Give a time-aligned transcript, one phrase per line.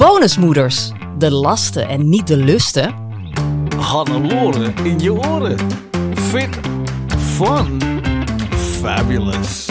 [0.00, 0.90] Bonusmoeders.
[1.18, 2.94] De lasten en niet de lusten.
[3.76, 5.58] Hannelore in je oren.
[6.14, 6.58] Fit,
[7.18, 7.80] fun,
[8.80, 9.68] fabulous.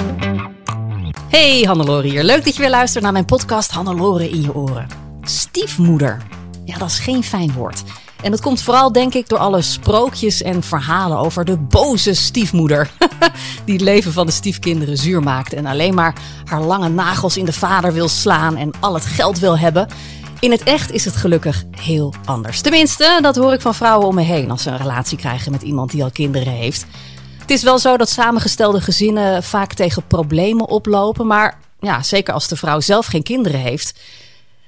[1.29, 2.23] Hey, Hannelore hier.
[2.23, 4.87] Leuk dat je weer luistert naar mijn podcast Hannelore in je oren.
[5.21, 6.21] Stiefmoeder.
[6.65, 7.83] Ja, dat is geen fijn woord.
[8.21, 12.91] En dat komt vooral, denk ik, door alle sprookjes en verhalen over de boze stiefmoeder.
[13.65, 16.13] Die het leven van de stiefkinderen zuur maakt en alleen maar
[16.45, 19.87] haar lange nagels in de vader wil slaan en al het geld wil hebben.
[20.39, 22.61] In het echt is het gelukkig heel anders.
[22.61, 25.61] Tenminste, dat hoor ik van vrouwen om me heen als ze een relatie krijgen met
[25.61, 26.85] iemand die al kinderen heeft.
[27.39, 32.47] Het is wel zo dat samengestelde gezinnen vaak tegen problemen oplopen, maar ja, zeker als
[32.47, 33.99] de vrouw zelf geen kinderen heeft.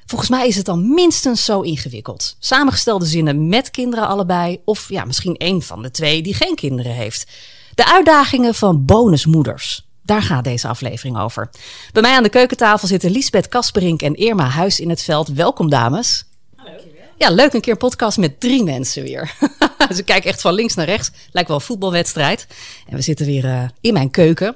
[0.06, 2.36] Volgens mij is het dan minstens zo ingewikkeld.
[2.40, 6.94] Samengestelde zinnen met kinderen allebei, of ja, misschien één van de twee die geen kinderen
[6.94, 7.32] heeft.
[7.76, 9.86] De uitdagingen van bonusmoeders.
[10.12, 11.50] Daar gaat deze aflevering over.
[11.92, 15.28] Bij mij aan de keukentafel zitten Liesbeth Kasperink en Irma Huis in het Veld.
[15.28, 16.26] Welkom, dames.
[16.56, 16.78] Hallo.
[17.18, 19.36] Ja, leuk een keer een podcast met drie mensen weer.
[19.96, 21.12] Ze kijken echt van links naar rechts.
[21.32, 22.48] Lijkt wel een voetbalwedstrijd.
[22.88, 24.56] En we zitten weer uh, in mijn keuken.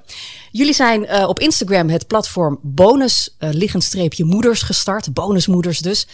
[0.51, 5.13] Jullie zijn uh, op Instagram het platform bonus uh, liggenstreepje moeders gestart.
[5.13, 6.07] Bonusmoeders dus.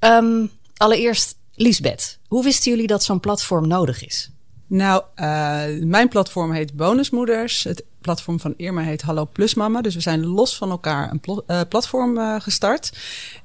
[0.00, 4.30] Um, allereerst, Liesbeth, hoe wisten jullie dat zo'n platform nodig is?
[4.68, 7.64] Nou, uh, mijn platform heet Bonusmoeders.
[7.64, 9.80] Het platform van Irma heet Hallo Plus Mama.
[9.80, 12.98] Dus we zijn los van elkaar een uh, platform uh, gestart.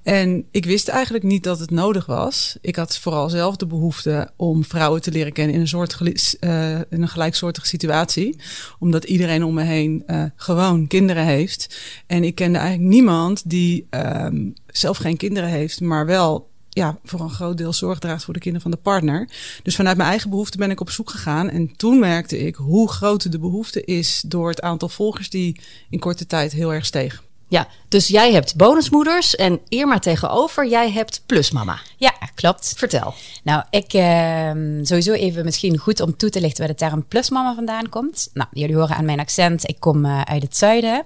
[0.03, 2.57] En ik wist eigenlijk niet dat het nodig was.
[2.61, 7.01] Ik had vooral zelf de behoefte om vrouwen te leren kennen in een, soort in
[7.01, 8.39] een gelijksoortige situatie.
[8.79, 10.03] Omdat iedereen om me heen
[10.35, 11.79] gewoon kinderen heeft.
[12.07, 17.19] En ik kende eigenlijk niemand die um, zelf geen kinderen heeft, maar wel ja, voor
[17.19, 19.29] een groot deel zorg draagt voor de kinderen van de partner.
[19.63, 21.49] Dus vanuit mijn eigen behoefte ben ik op zoek gegaan.
[21.49, 25.99] En toen merkte ik hoe groot de behoefte is door het aantal volgers die in
[25.99, 27.23] korte tijd heel erg steeg.
[27.47, 31.79] Ja, dus jij hebt bonusmoeders en Irma tegenover, jij hebt plusmama.
[31.97, 32.73] Ja, klopt.
[32.77, 33.13] Vertel.
[33.43, 34.51] Nou, ik uh,
[34.83, 38.29] sowieso even misschien goed om toe te lichten waar de term plusmama vandaan komt.
[38.33, 41.05] Nou, jullie horen aan mijn accent, ik kom uh, uit het zuiden.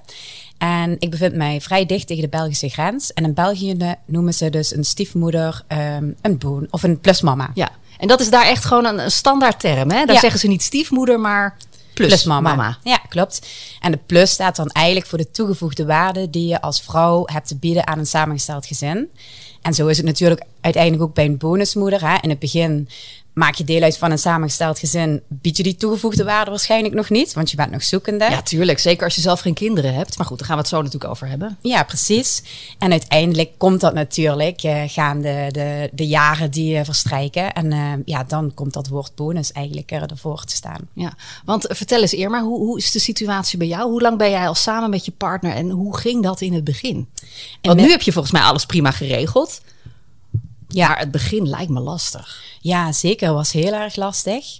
[0.57, 3.13] En ik bevind mij vrij dicht tegen de Belgische grens.
[3.13, 7.51] En in België noemen ze dus een stiefmoeder um, een boon of een plusmama.
[7.53, 9.91] Ja, en dat is daar echt gewoon een, een standaard term.
[9.91, 10.05] Hè?
[10.05, 10.19] Daar ja.
[10.19, 11.57] zeggen ze niet stiefmoeder, maar
[11.93, 12.49] plus, plus mama.
[12.49, 12.77] mama.
[12.83, 13.47] Ja, klopt.
[13.79, 17.47] En de plus staat dan eigenlijk voor de toegevoegde waarde die je als vrouw hebt
[17.47, 19.09] te bieden aan een samengesteld gezin.
[19.61, 22.09] En zo is het natuurlijk uiteindelijk ook bij een bonusmoeder.
[22.09, 22.17] Hè.
[22.21, 22.89] In het begin
[23.37, 27.09] maak je deel uit van een samengesteld gezin, bied je die toegevoegde waarde waarschijnlijk nog
[27.09, 28.25] niet, want je bent nog zoekende.
[28.25, 28.79] Ja, tuurlijk.
[28.79, 30.17] Zeker als je zelf geen kinderen hebt.
[30.17, 31.57] Maar goed, daar gaan we het zo natuurlijk over hebben.
[31.61, 32.43] Ja, precies.
[32.79, 37.53] En uiteindelijk komt dat natuurlijk uh, gaande de, de jaren die uh, verstrijken.
[37.53, 40.87] En uh, ja, dan komt dat woord bonus eigenlijk ervoor te staan.
[40.93, 41.13] Ja,
[41.45, 43.89] want vertel eens Irma, hoe, hoe is de situatie bij jou?
[43.89, 46.63] Hoe lang ben jij al samen met je partner en hoe ging dat in het
[46.63, 47.07] begin?
[47.61, 47.85] Want met...
[47.85, 49.61] nu heb je volgens mij alles prima geregeld.
[50.67, 52.43] Ja, maar het begin lijkt me lastig.
[52.61, 53.33] Ja, zeker.
[53.33, 54.59] was heel erg lastig.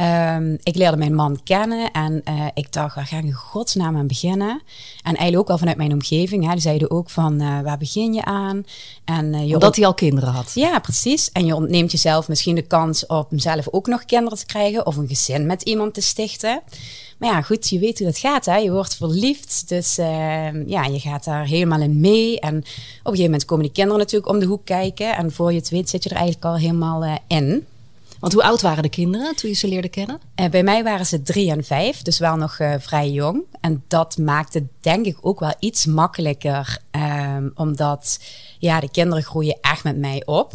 [0.00, 3.96] Um, ik leerde mijn man kennen en uh, ik dacht, waar ga ik in godsnaam
[3.96, 4.62] aan beginnen?
[5.02, 6.46] En eigenlijk ook al vanuit mijn omgeving.
[6.46, 8.64] Hè, die zeiden ook van, uh, waar begin je aan?
[9.04, 10.52] En, uh, je Omdat hij al kinderen had.
[10.54, 11.32] Ja, precies.
[11.32, 14.96] En je ontneemt jezelf misschien de kans om zelf ook nog kinderen te krijgen of
[14.96, 16.62] een gezin met iemand te stichten.
[17.18, 18.44] Maar ja, goed, je weet hoe dat gaat.
[18.44, 18.56] Hè?
[18.56, 19.68] Je wordt verliefd.
[19.68, 22.40] Dus uh, ja, je gaat daar helemaal in mee.
[22.40, 22.64] En op een
[23.02, 25.16] gegeven moment komen die kinderen natuurlijk om de hoek kijken.
[25.16, 27.66] En voor je het weet zit je er eigenlijk al helemaal uh, in.
[28.20, 30.20] Want hoe oud waren de kinderen toen je ze leerde kennen?
[30.40, 33.42] Uh, bij mij waren ze drie en vijf, dus wel nog uh, vrij jong.
[33.60, 36.78] En dat maakte denk ik ook wel iets makkelijker.
[36.90, 38.20] Um, omdat
[38.58, 40.52] ja, de kinderen groeien echt met mij op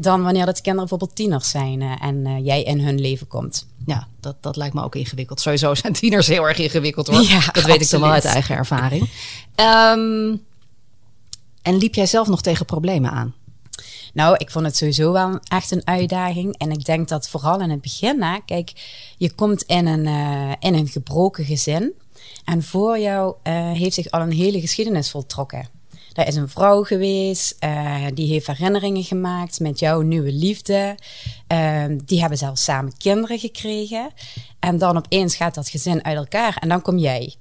[0.00, 3.66] dan wanneer dat kinderen bijvoorbeeld tieners zijn uh, en uh, jij in hun leven komt.
[3.86, 5.40] Ja, dat, dat lijkt me ook ingewikkeld.
[5.40, 7.22] Sowieso zijn tieners heel erg ingewikkeld hoor.
[7.22, 7.66] Ja, dat absoluut.
[7.66, 9.02] weet ik dan wel uit eigen ervaring.
[9.56, 10.46] um,
[11.62, 13.34] en liep jij zelf nog tegen problemen aan?
[14.14, 16.58] Nou, ik vond het sowieso wel echt een uitdaging.
[16.58, 18.72] En ik denk dat vooral in het begin, hè, kijk,
[19.16, 21.92] je komt in een, uh, in een gebroken gezin.
[22.44, 25.68] En voor jou uh, heeft zich al een hele geschiedenis voltrokken.
[26.18, 30.94] Er is een vrouw geweest, uh, die heeft herinneringen gemaakt met jouw nieuwe liefde.
[31.52, 34.10] Uh, die hebben zelfs samen kinderen gekregen.
[34.58, 37.34] En dan opeens gaat dat gezin uit elkaar en dan kom jij.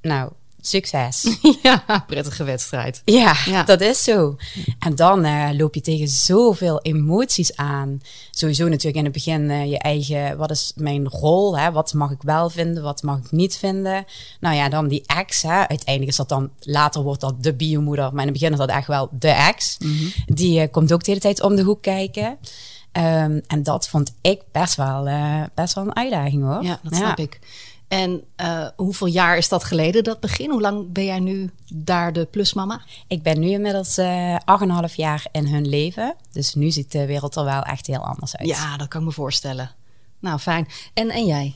[0.00, 1.36] Nou, succes.
[1.62, 3.02] Ja, prettige wedstrijd.
[3.04, 3.62] Ja, ja.
[3.62, 4.36] dat is zo.
[4.78, 8.00] En dan uh, loop je tegen zoveel emoties aan.
[8.30, 11.58] Sowieso natuurlijk in het begin uh, je eigen, wat is mijn rol?
[11.58, 11.72] Hè?
[11.72, 14.04] Wat mag ik wel vinden, wat mag ik niet vinden?
[14.40, 15.42] Nou ja, dan die ex.
[15.42, 15.68] Hè?
[15.68, 18.04] Uiteindelijk is dat dan, later wordt dat de biomoeder.
[18.04, 19.76] Maar in het begin is dat echt wel de ex.
[19.78, 20.12] Mm -hmm.
[20.26, 22.38] Die uh, komt ook de hele tijd om de hoek kijken.
[22.96, 25.08] Um, en dat vond ik best wel,
[25.54, 26.62] best wel een uitdaging hoor.
[26.62, 27.24] Ja, dat snap ja.
[27.24, 27.40] ik.
[27.92, 30.50] En uh, hoeveel jaar is dat geleden, dat begin?
[30.50, 32.82] Hoe lang ben jij nu daar de plusmama?
[33.06, 34.36] Ik ben nu inmiddels uh,
[34.88, 36.14] 8,5 jaar in hun leven.
[36.30, 38.48] Dus nu ziet de wereld er wel echt heel anders uit.
[38.48, 39.70] Ja, dat kan ik me voorstellen.
[40.18, 40.68] Nou, fijn.
[40.94, 41.54] En, en jij?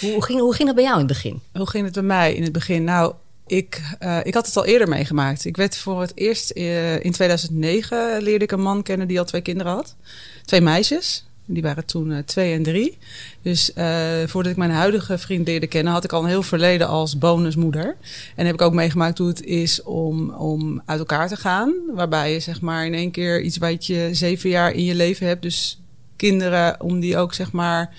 [0.00, 1.42] Hoe, hoe, ging, hoe ging het bij jou in het begin?
[1.52, 2.84] Hoe ging het bij mij in het begin?
[2.84, 3.14] Nou,
[3.46, 5.44] ik, uh, ik had het al eerder meegemaakt.
[5.44, 9.24] Ik werd voor het eerst uh, in 2009 leerde ik een man kennen die al
[9.24, 9.96] twee kinderen had.
[10.44, 11.26] Twee meisjes.
[11.48, 12.98] Die waren toen uh, twee en drie.
[13.42, 16.88] Dus uh, voordat ik mijn huidige vriend leerde kennen, had ik al een heel verleden
[16.88, 17.96] als bonusmoeder.
[18.34, 21.74] En heb ik ook meegemaakt hoe het is om, om uit elkaar te gaan.
[21.94, 25.26] Waarbij je zeg maar in één keer iets wat je zeven jaar in je leven
[25.26, 25.42] hebt.
[25.42, 25.80] Dus
[26.16, 27.94] kinderen, om die ook zeg maar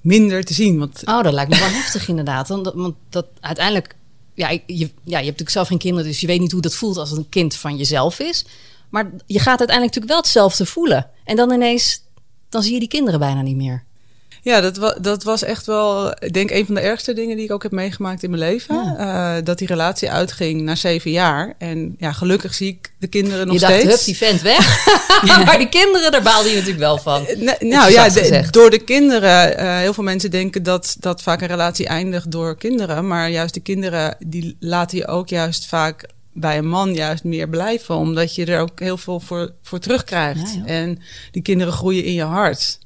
[0.00, 0.78] minder te zien.
[0.78, 1.02] Want...
[1.04, 2.48] Oh, dat lijkt me wel heftig inderdaad.
[2.48, 3.94] Want, want dat uiteindelijk,
[4.34, 6.74] ja, je, ja, je hebt natuurlijk zelf geen kinderen, dus je weet niet hoe dat
[6.74, 8.44] voelt als het een kind van jezelf is.
[8.88, 11.10] Maar je gaat uiteindelijk natuurlijk wel hetzelfde voelen.
[11.24, 12.02] En dan ineens
[12.50, 13.84] dan zie je die kinderen bijna niet meer.
[14.42, 17.44] Ja, dat, wa dat was echt wel, ik denk, een van de ergste dingen die
[17.44, 18.74] ik ook heb meegemaakt in mijn leven.
[18.74, 19.36] Ja.
[19.36, 21.54] Uh, dat die relatie uitging na zeven jaar.
[21.58, 23.82] En ja, gelukkig zie ik de kinderen nog je steeds.
[23.82, 24.86] Je dacht, hup, die vent weg.
[25.46, 27.26] maar die kinderen, daar baalde je natuurlijk wel van.
[27.28, 29.60] Uh, nou ja, de, door de kinderen.
[29.60, 33.06] Uh, heel veel mensen denken dat, dat vaak een relatie eindigt door kinderen.
[33.06, 36.08] Maar juist de kinderen, die laten je ook juist vaak
[36.40, 40.54] bij een man juist meer blijven, omdat je er ook heel veel voor, voor terugkrijgt.
[40.54, 40.98] Ja, en
[41.30, 42.78] die kinderen groeien in je hart.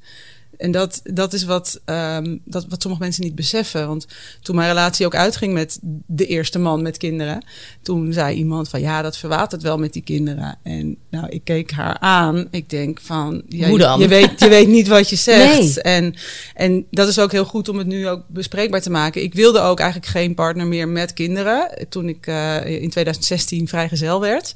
[0.57, 3.87] En dat, dat is wat, um, dat, wat sommige mensen niet beseffen.
[3.87, 4.07] Want
[4.41, 7.45] toen mijn relatie ook uitging met de eerste man met kinderen,
[7.81, 10.57] toen zei iemand van ja, dat verwatert wel met die kinderen.
[10.63, 12.47] En nou, ik keek haar aan.
[12.51, 13.67] Ik denk van ja?
[13.67, 15.59] Je, je, weet, je weet niet wat je zegt.
[15.59, 15.81] Nee.
[15.81, 16.15] En,
[16.53, 19.23] en dat is ook heel goed om het nu ook bespreekbaar te maken.
[19.23, 24.21] Ik wilde ook eigenlijk geen partner meer met kinderen toen ik uh, in 2016 vrijgezel
[24.21, 24.53] werd.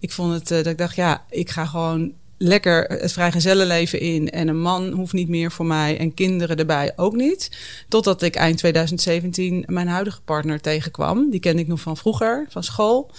[0.00, 4.30] Ik vond het uh, dat ik dacht ja, ik ga gewoon lekker het vrijgezellenleven in.
[4.30, 7.50] En een man hoeft niet meer voor mij en kinderen erbij ook niet.
[7.88, 11.30] Totdat ik eind 2017 mijn huidige partner tegenkwam.
[11.30, 13.10] Die kende ik nog van vroeger, van school.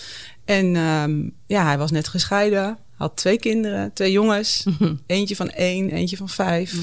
[0.46, 2.78] En um, ja, hij was net gescheiden.
[2.96, 4.66] Had twee kinderen, twee jongens.
[5.06, 6.74] Eentje van één, eentje van vijf.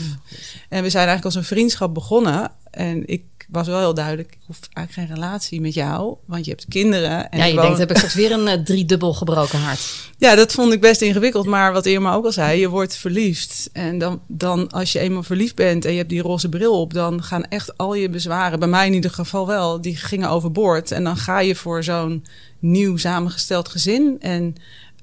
[0.68, 2.50] En we zijn eigenlijk als een vriendschap begonnen.
[2.70, 6.50] En ik was wel heel duidelijk, ik hoef eigenlijk geen relatie met jou, want je
[6.50, 7.30] hebt kinderen.
[7.30, 7.62] En ja, je woon...
[7.62, 10.10] denkt, heb ik straks weer een uh, driedubbel gebroken hart.
[10.18, 11.46] Ja, dat vond ik best ingewikkeld.
[11.46, 13.70] Maar wat Irma ook al zei, je wordt verliefd.
[13.72, 16.94] En dan, dan als je eenmaal verliefd bent en je hebt die roze bril op,
[16.94, 20.90] dan gaan echt al je bezwaren, bij mij in ieder geval wel, die gingen overboord.
[20.90, 22.24] En dan ga je voor zo'n
[22.58, 24.54] nieuw samengesteld gezin en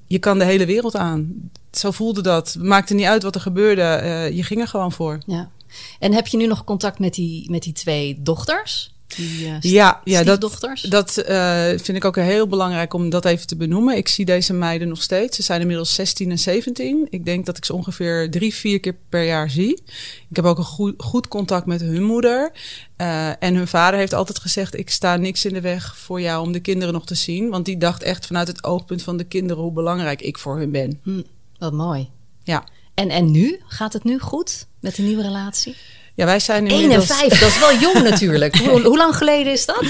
[0.06, 1.50] je kan de hele wereld aan.
[1.72, 2.56] Zo voelde dat.
[2.58, 4.00] Maakte niet uit wat er gebeurde.
[4.02, 5.18] Uh, je ging er gewoon voor.
[5.26, 5.50] Ja.
[5.98, 8.94] En heb je nu nog contact met die, met die twee dochters?
[9.16, 10.40] Die, uh, ja, ja dat,
[10.88, 13.96] dat uh, vind ik ook heel belangrijk om dat even te benoemen.
[13.96, 15.36] Ik zie deze meiden nog steeds.
[15.36, 17.06] Ze zijn inmiddels 16 en 17.
[17.10, 19.82] Ik denk dat ik ze ongeveer drie, vier keer per jaar zie.
[20.28, 22.52] Ik heb ook een goed, goed contact met hun moeder.
[22.96, 26.42] Uh, en hun vader heeft altijd gezegd: Ik sta niks in de weg voor jou
[26.42, 27.48] om de kinderen nog te zien.
[27.48, 30.70] Want die dacht echt vanuit het oogpunt van de kinderen hoe belangrijk ik voor hun
[30.70, 31.00] ben.
[31.02, 31.22] Hm,
[31.58, 32.08] wat mooi.
[32.42, 32.64] Ja.
[33.00, 33.60] En, en nu?
[33.66, 35.76] Gaat het nu goed met de nieuwe relatie?
[36.14, 37.10] Ja, wij zijn inmiddels...
[37.10, 38.56] 1 en 5, dat is wel jong natuurlijk.
[38.56, 39.84] hoe, hoe, lang geleden is dat?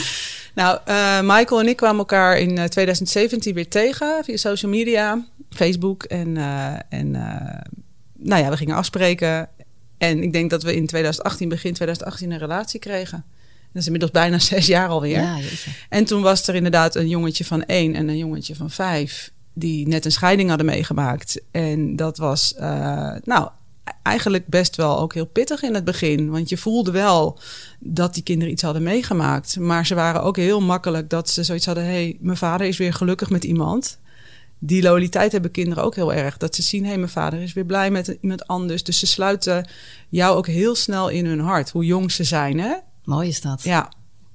[0.54, 5.26] Nou, uh, Michael en ik kwamen elkaar in uh, 2017 weer tegen via social media,
[5.50, 6.02] Facebook.
[6.02, 7.10] En, uh, en
[8.18, 9.48] nou ja, we gingen afspreken.
[9.98, 13.24] En ik denk dat we in 2018, begin 2018, een relatie kregen.
[13.72, 15.20] Dat is inmiddels bijna zes jaar alweer.
[15.20, 15.38] Ja,
[15.88, 19.88] en toen was er inderdaad een jongetje van één en een jongetje van vijf die
[19.88, 21.40] net een scheiding hadden meegemaakt.
[21.50, 23.48] En dat was, uh, nou,
[24.02, 26.30] eigenlijk best wel ook heel pittig in het begin.
[26.30, 27.38] Want je voelde wel
[27.78, 29.58] dat die kinderen iets hadden meegemaakt.
[29.58, 32.76] Maar ze waren ook heel makkelijk dat ze zoiets hadden: hé, hey, mijn vader is
[32.76, 33.98] weer gelukkig met iemand.
[34.58, 36.36] Die loyaliteit hebben kinderen ook heel erg.
[36.36, 38.84] Dat ze zien, hé, hey, mijn vader is weer blij met iemand anders.
[38.84, 39.68] Dus ze sluiten
[40.08, 42.74] jou ook heel snel in hun hart, hoe jong ze zijn, hè?
[43.04, 43.62] Mooi is dat.
[43.62, 43.92] Ja.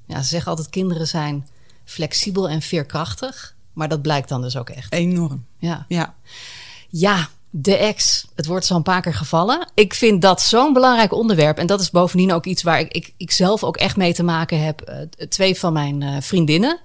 [0.07, 1.47] Ja, ze zeggen altijd, kinderen zijn
[1.83, 3.54] flexibel en veerkrachtig.
[3.75, 4.93] Maar dat blijkt dan dus ook echt.
[4.93, 5.45] Enorm.
[5.59, 5.85] Ja.
[5.87, 6.13] Ja.
[6.89, 8.27] Ja, De ex.
[8.35, 9.67] Het wordt zo een paar keer gevallen.
[9.73, 11.57] Ik vind dat zo'n belangrijk onderwerp.
[11.57, 14.23] En dat is bovendien ook iets waar ik, ik, ik zelf ook echt mee te
[14.23, 14.89] maken heb.
[14.89, 16.79] Uh, twee van mijn uh, vriendinnen.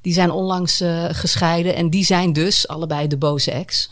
[0.00, 1.74] Die zijn onlangs uh, gescheiden.
[1.74, 3.90] En die zijn dus allebei de boze ex.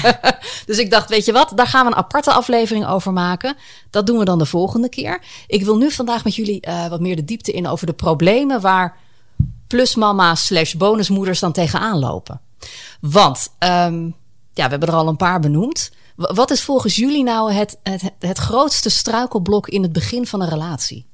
[0.66, 1.52] dus ik dacht, weet je wat?
[1.54, 3.56] Daar gaan we een aparte aflevering over maken.
[3.90, 5.22] Dat doen we dan de volgende keer.
[5.46, 8.96] Ik wil nu vandaag met jullie wat meer de diepte in over de problemen waar
[9.66, 12.40] plusmama's slash bonusmoeders dan tegenaan lopen.
[13.00, 14.16] Want um,
[14.52, 15.92] ja, we hebben er al een paar benoemd.
[16.16, 20.48] Wat is volgens jullie nou het, het, het grootste struikelblok in het begin van een
[20.48, 21.06] relatie?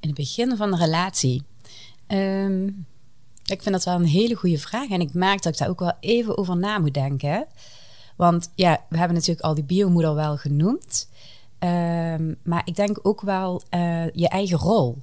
[0.00, 1.42] In het begin van een relatie.
[2.08, 2.86] Um,
[3.44, 4.88] ik vind dat wel een hele goede vraag.
[4.88, 7.46] En ik merk dat ik daar ook wel even over na moet denken.
[8.16, 11.08] Want ja, we hebben natuurlijk al die biomoeder wel genoemd.
[11.58, 15.02] Um, maar ik denk ook wel uh, je eigen rol.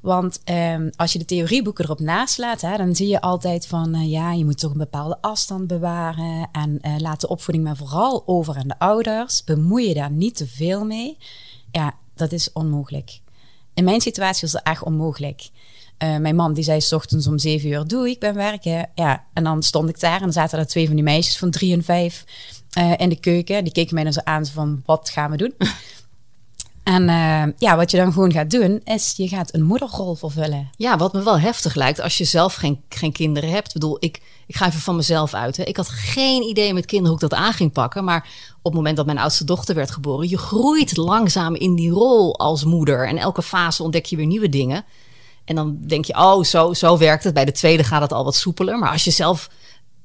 [0.00, 4.10] Want um, als je de theorieboeken erop naslaat, hè, dan zie je altijd van uh,
[4.10, 6.48] ja, je moet toch een bepaalde afstand bewaren.
[6.52, 9.44] En uh, laat de opvoeding maar vooral over aan de ouders.
[9.44, 11.18] Bemoei je daar niet te veel mee.
[11.70, 13.20] Ja, dat is onmogelijk.
[13.74, 15.50] In mijn situatie was dat echt onmogelijk.
[15.98, 18.90] Uh, mijn man die zei s ochtends om zeven uur, doe ik ben werken.
[18.94, 21.72] Ja, en dan stond ik daar en zaten er twee van die meisjes van drie
[21.72, 22.24] en vijf
[22.96, 23.64] in de keuken.
[23.64, 25.54] Die keken mij dan zo aan van, wat gaan we doen?
[26.90, 30.70] En uh, ja, wat je dan gewoon gaat doen, is je gaat een moederrol vervullen.
[30.76, 33.66] Ja, wat me wel heftig lijkt als je zelf geen, geen kinderen hebt.
[33.66, 35.56] Ik bedoel, ik, ik ga even van mezelf uit.
[35.56, 35.62] Hè.
[35.62, 38.04] Ik had geen idee met kinderen hoe ik dat aan ging pakken.
[38.04, 41.90] Maar op het moment dat mijn oudste dochter werd geboren, je groeit langzaam in die
[41.90, 43.08] rol als moeder.
[43.08, 44.84] En elke fase ontdek je weer nieuwe dingen.
[45.44, 47.34] En dan denk je, oh, zo, zo werkt het.
[47.34, 48.78] Bij de tweede gaat het al wat soepeler.
[48.78, 49.50] Maar als je zelf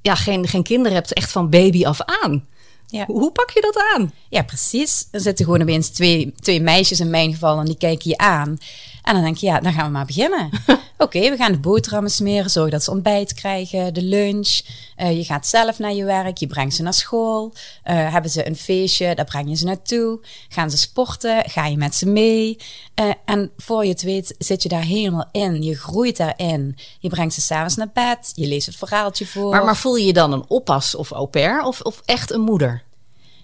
[0.01, 2.43] ja, geen, geen kinderen hebt, echt van baby af aan
[2.87, 3.05] ja.
[3.05, 4.13] Hoe pak je dat aan?
[4.29, 5.07] Ja, precies.
[5.11, 8.57] Er zitten gewoon opeens twee, twee meisjes in mijn geval en die kijken je aan.
[9.05, 10.49] En dan denk je, ja, dan gaan we maar beginnen.
[10.97, 14.59] Oké, we gaan de boterhammen smeren, zorgen dat ze ontbijt krijgen, de lunch.
[14.97, 17.53] Uh, je gaat zelf naar je werk, je brengt ze naar school.
[17.53, 20.19] Uh, hebben ze een feestje, daar breng je ze naartoe.
[20.49, 22.57] Gaan ze sporten, ga je met ze mee.
[22.99, 25.63] Uh, en voor je het weet zit je daar helemaal in.
[25.63, 26.77] Je groeit daarin.
[26.99, 29.49] Je brengt ze s'avonds naar bed, je leest het verhaaltje voor.
[29.49, 32.41] Maar, maar voel je je dan een oppas of au pair of, of echt een
[32.41, 32.83] moeder?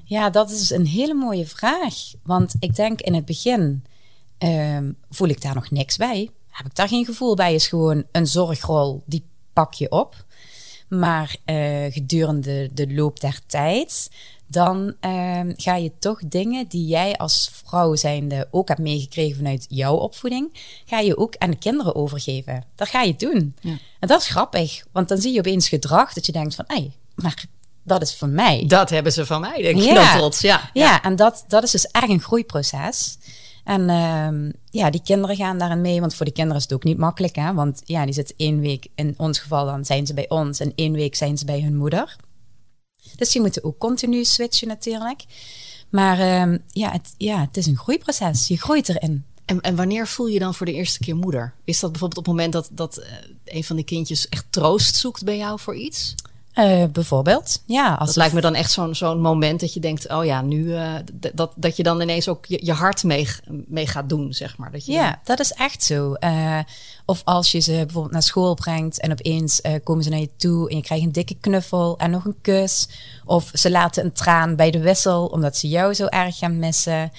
[0.03, 1.95] Ja, dat is een hele mooie vraag.
[2.23, 3.83] Want ik denk in het begin
[4.43, 6.29] um, voel ik daar nog niks bij.
[6.49, 7.53] Heb ik daar geen gevoel bij?
[7.53, 10.25] Is gewoon een zorgrol, die pak je op.
[10.87, 14.09] Maar uh, gedurende de loop der tijd,
[14.47, 19.65] dan uh, ga je toch dingen die jij als vrouw zijnde ook hebt meegekregen vanuit
[19.69, 20.49] jouw opvoeding,
[20.85, 22.63] ga je ook aan de kinderen overgeven.
[22.75, 23.55] Dat ga je doen.
[23.61, 23.77] Ja.
[23.99, 26.91] En dat is grappig, want dan zie je opeens gedrag dat je denkt van, hé,
[27.15, 27.45] maar
[27.83, 28.63] dat is van mij.
[28.67, 29.83] Dat hebben ze van mij, denk ik.
[29.83, 30.17] Ja.
[30.17, 30.69] trots, ja.
[30.73, 31.03] Ja, ja.
[31.03, 33.17] en dat, dat is dus echt een groeiproces.
[33.63, 36.83] En uh, ja, die kinderen gaan daarin mee, want voor de kinderen is het ook
[36.83, 37.53] niet makkelijk, hè?
[37.53, 40.71] Want ja, die zitten één week, in ons geval dan zijn ze bij ons en
[40.75, 42.15] één week zijn ze bij hun moeder.
[43.15, 45.23] Dus die moeten ook continu switchen natuurlijk.
[45.89, 48.47] Maar uh, ja, het, ja, het is een groeiproces.
[48.47, 49.25] Je groeit erin.
[49.45, 51.53] En, en, wanneer voel je dan voor de eerste keer moeder?
[51.63, 53.05] Is dat bijvoorbeeld op het moment dat, dat uh,
[53.45, 56.15] een van de kindjes echt troost zoekt bij jou voor iets?
[56.55, 57.93] Uh, bijvoorbeeld, ja.
[57.93, 60.63] Als dat lijkt me dan echt zo'n zo'n moment dat je denkt, oh ja, nu
[60.63, 60.93] uh,
[61.33, 64.71] dat, dat je dan ineens ook je, je hart mee, mee gaat doen, zeg maar.
[64.71, 66.15] Dat je ja, dat is echt zo.
[66.19, 66.59] Uh,
[67.05, 70.69] of als je ze bijvoorbeeld naar school brengt en opeens komen ze naar je toe
[70.69, 72.87] en je krijgt een dikke knuffel en nog een kus.
[73.25, 77.11] Of ze laten een traan bij de wissel omdat ze jou zo erg gaan missen.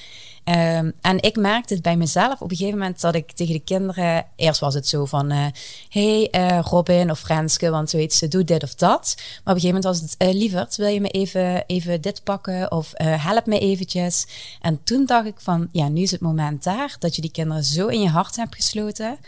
[0.44, 3.60] Um, en ik merkte het bij mezelf op een gegeven moment dat ik tegen de
[3.60, 4.26] kinderen.
[4.36, 5.46] Eerst was het zo van: uh,
[5.88, 9.14] hey uh, Robin of Franske, want weet ze, doe dit of dat.
[9.16, 12.22] Maar op een gegeven moment was het: uh, lieverd, wil je me even, even dit
[12.24, 14.26] pakken of help me eventjes?
[14.60, 17.64] En toen dacht ik van: ja, nu is het moment daar dat je die kinderen
[17.64, 19.18] zo in je hart hebt gesloten.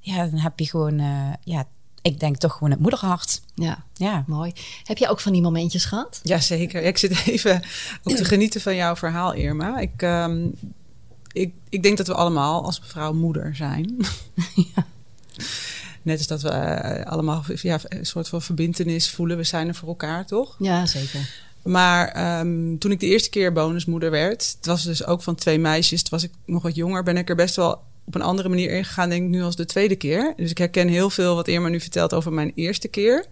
[0.00, 0.98] Ja, dan heb je gewoon,
[1.44, 1.66] ja,
[2.02, 3.40] ik denk toch gewoon het moederhart.
[3.54, 4.52] Ja, ja, mooi.
[4.84, 6.20] Heb je ook van die momentjes gehad?
[6.22, 6.82] Jazeker.
[6.82, 7.62] Ik zit even
[8.02, 9.78] ook te genieten van jouw verhaal, Irma.
[9.78, 10.54] Ik, um,
[11.32, 13.96] ik, ik denk dat we allemaal als mevrouw moeder zijn.
[14.74, 14.86] ja.
[16.02, 19.36] Net als dat we uh, allemaal ja, een soort van verbindenis voelen.
[19.36, 20.56] We zijn er voor elkaar, toch?
[20.58, 21.28] Ja, zeker.
[21.62, 25.58] Maar um, toen ik de eerste keer bonusmoeder werd, het was dus ook van twee
[25.58, 26.02] meisjes.
[26.02, 28.70] Toen was ik nog wat jonger, ben ik er best wel op een andere manier
[28.70, 30.32] ingegaan, denk ik nu als de tweede keer.
[30.36, 33.26] Dus ik herken heel veel wat Irma nu vertelt over mijn eerste keer.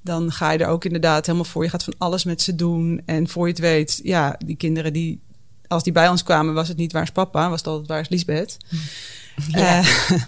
[0.00, 1.64] Dan ga je er ook inderdaad helemaal voor.
[1.64, 3.02] Je gaat van alles met ze doen.
[3.04, 5.20] En voor je het weet, ja, die kinderen die,
[5.66, 8.00] als die bij ons kwamen, was het niet waar is papa, was het altijd waar
[8.00, 8.56] is Lisbeth.
[9.48, 9.80] Ja.
[9.80, 9.88] Uh,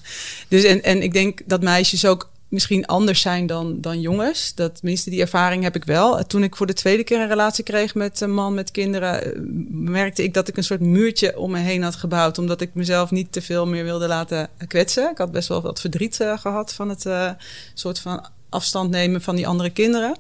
[0.49, 4.55] dus en, en ik denk dat meisjes ook misschien anders zijn dan, dan jongens.
[4.55, 6.27] Dat, tenminste, die ervaring heb ik wel.
[6.27, 9.41] Toen ik voor de tweede keer een relatie kreeg met een man met kinderen, eh,
[9.71, 12.39] merkte ik dat ik een soort muurtje om me heen had gebouwd.
[12.39, 15.11] Omdat ik mezelf niet te veel meer wilde laten kwetsen.
[15.11, 17.31] Ik had best wel wat verdriet uh, gehad van het uh,
[17.75, 20.17] soort van afstand nemen van die andere kinderen.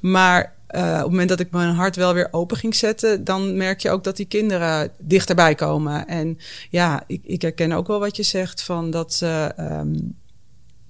[0.00, 3.80] Maar op het moment dat ik mijn hart wel weer open ging zetten, dan merk
[3.80, 6.06] je ook dat die kinderen dichterbij komen.
[6.08, 6.38] En
[6.70, 9.52] ja, ik, ik herken ook wel wat je zegt van dat ze.
[9.58, 10.18] Um,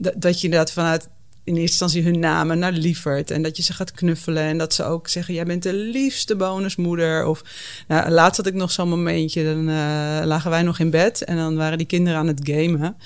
[0.01, 1.09] dat je inderdaad vanuit
[1.45, 3.31] in eerste instantie hun namen naar lieverd.
[3.31, 4.43] En dat je ze gaat knuffelen.
[4.43, 7.27] En dat ze ook zeggen: Jij bent de liefste bonusmoeder.
[7.27, 7.43] Of
[7.89, 9.45] nou, laatst had ik nog zo'n momentje.
[9.45, 11.25] Dan uh, lagen wij nog in bed.
[11.25, 12.97] En dan waren die kinderen aan het gamen.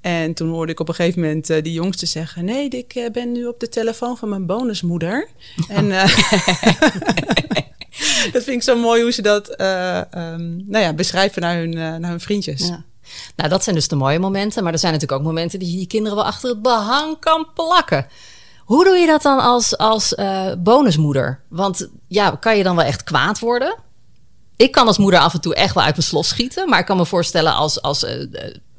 [0.00, 3.10] En toen hoorde ik op een gegeven moment uh, die jongste zeggen: Nee, ik uh,
[3.10, 5.28] ben nu op de telefoon van mijn bonusmoeder.
[5.68, 5.88] En
[8.32, 12.10] dat vind ik zo mooi hoe ze dat um, nou ja, beschrijven naar hun, naar
[12.10, 12.68] hun vriendjes.
[12.68, 12.84] Ja.
[13.36, 14.62] Nou, dat zijn dus de mooie momenten.
[14.62, 17.46] Maar er zijn natuurlijk ook momenten die je die kinderen wel achter het behang kan
[17.54, 18.06] plakken.
[18.64, 21.40] Hoe doe je dat dan als, als uh, bonusmoeder?
[21.48, 23.76] Want ja, kan je dan wel echt kwaad worden?
[24.56, 26.68] Ik kan als moeder af en toe echt wel uit mijn slot schieten.
[26.68, 28.26] Maar ik kan me voorstellen als, als uh,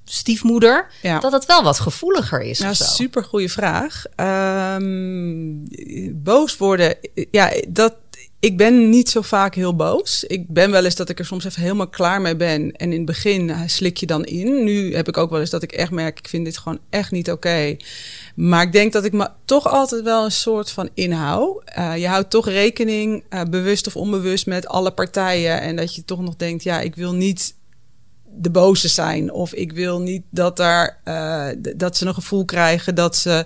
[0.05, 1.19] stiefmoeder ja.
[1.19, 2.60] dat het wel wat gevoeliger is.
[2.60, 4.03] Nou, super goede vraag.
[4.75, 5.67] Um,
[6.24, 6.96] boos worden,
[7.31, 7.93] ja, dat,
[8.39, 10.24] ik ben niet zo vaak heel boos.
[10.24, 12.72] Ik ben wel eens dat ik er soms even helemaal klaar mee ben.
[12.72, 14.63] En in het begin eh, slik je dan in.
[14.63, 17.12] Nu heb ik ook wel eens dat ik echt merk, ik vind dit gewoon echt
[17.12, 17.77] niet oké.
[18.36, 21.63] Maar ik denk dat ik me toch altijd wel een soort van inhoud.
[21.77, 25.62] Uh, je houdt toch rekening, uh, bewust of onbewust, met alle partijen.
[25.62, 27.56] En dat je toch nog denkt, ja, ik wil niet
[28.39, 29.32] de boze zijn.
[29.32, 31.01] Of ik wil niet dat, daar,
[31.75, 33.46] dat ze een gevoel krijgen dat ze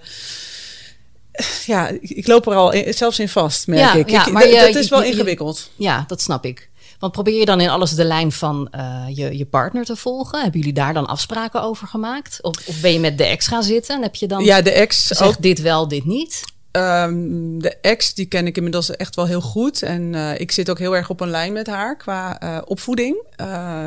[1.66, 4.10] ja, ik loop er al in, zelfs in vast, merk ja, ik.
[4.10, 5.70] Ja, maar je, dat is wel ingewikkeld.
[5.76, 6.70] ja, dat snap ik.
[7.00, 10.42] Want probeer je dan in alles de lijn van uh, je, je partner te volgen?
[10.42, 12.38] Hebben jullie daar dan afspraken over gemaakt?
[12.42, 14.72] Of, of ben je met de ex gaan zitten en heb je dan ja, de
[14.72, 16.44] ex zegt ook, dit wel, dit niet?
[16.72, 19.82] Um, de ex, die ken ik inmiddels echt wel heel goed.
[19.82, 23.24] En uh, ik zit ook heel erg op een lijn met haar qua uh, opvoeding.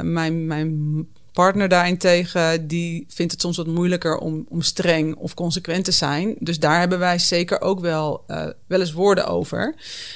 [0.03, 5.85] mijn, mijn partner daarentegen, die vindt het soms wat moeilijker om, om streng of consequent
[5.85, 6.37] te zijn.
[6.39, 9.75] Dus daar hebben wij zeker ook wel, uh, wel eens woorden over.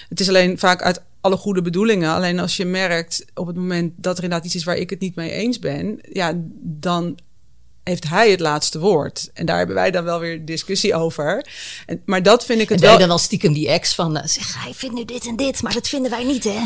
[0.08, 2.10] Het is alleen vaak uit alle goede bedoelingen.
[2.10, 5.00] Alleen als je merkt op het moment dat er inderdaad iets is waar ik het
[5.00, 7.18] niet mee eens ben, ja, dan
[7.88, 9.30] heeft hij het laatste woord.
[9.34, 11.46] En daar hebben wij dan wel weer discussie over.
[11.86, 12.98] En, maar dat vind ik het en wel...
[12.98, 14.16] dan wel stiekem die ex van...
[14.16, 16.60] Uh, zeg, hij vindt nu dit en dit, maar dat vinden wij niet, hè?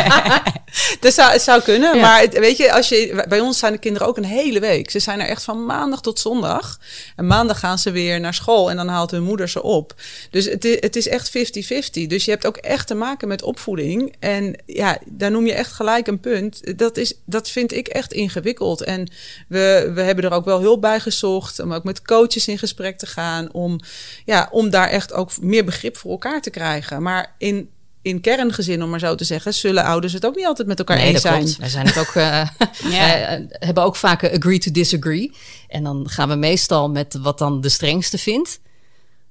[1.00, 2.00] dat zou, het zou kunnen.
[2.00, 4.90] Maar het, weet je, als je, bij ons zijn de kinderen ook een hele week.
[4.90, 6.78] Ze zijn er echt van maandag tot zondag.
[7.16, 9.94] En maandag gaan ze weer naar school en dan haalt hun moeder ze op.
[10.30, 12.06] Dus het is, het is echt 50-50.
[12.06, 14.14] Dus je hebt ook echt te maken met opvoeding.
[14.18, 16.78] En ja, daar noem je echt gelijk een punt.
[16.78, 18.82] Dat, is, dat vind ik echt ingewikkeld.
[18.82, 19.10] En
[19.48, 21.60] we, we hebben er ook wel hulp bij gezocht.
[21.60, 23.52] Om ook met coaches in gesprek te gaan.
[23.52, 23.80] Om,
[24.24, 27.02] ja, om daar echt ook meer begrip voor elkaar te krijgen.
[27.02, 27.70] Maar in
[28.02, 30.96] in kerngezin, om maar zo te zeggen, zullen ouders het ook niet altijd met elkaar
[30.96, 31.54] eens zijn.
[31.58, 32.46] Wij zijn het ook, uh,
[32.96, 33.38] ja.
[33.38, 35.32] uh, hebben ook vaak agree to disagree.
[35.68, 38.60] En dan gaan we meestal met wat dan de strengste vindt.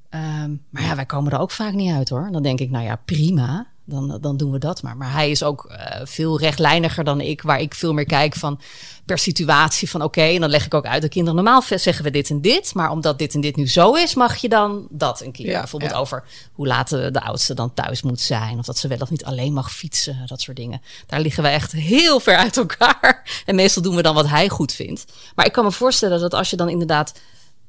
[0.10, 2.30] Um, maar ja, wij komen er ook vaak niet uit hoor.
[2.32, 4.98] Dan denk ik, nou ja, prima dan, dan doen we dat maar.
[4.98, 8.60] Maar hij is ook uh, veel rechtlijniger dan ik, waar ik veel meer kijk van
[9.06, 11.44] per situatie van oké, okay, en dan leg ik ook uit de kinderen.
[11.44, 14.36] Normaal zeggen we dit en dit, maar omdat dit en dit nu zo is, mag
[14.36, 15.50] je dan dat een keer.
[15.50, 15.98] Ja, Bijvoorbeeld ja.
[15.98, 19.10] over hoe laat de, de, oudste dan thuis moet zijn, of dat ze wel of
[19.10, 20.82] niet alleen mag fietsen, dat soort dingen.
[21.08, 23.00] Daar liggen we echt heel ver uit elkaar.
[23.46, 25.06] En meestal doen we dan wat hij goed vindt.
[25.36, 27.14] Maar ik kan me voorstellen dat als je dan inderdaad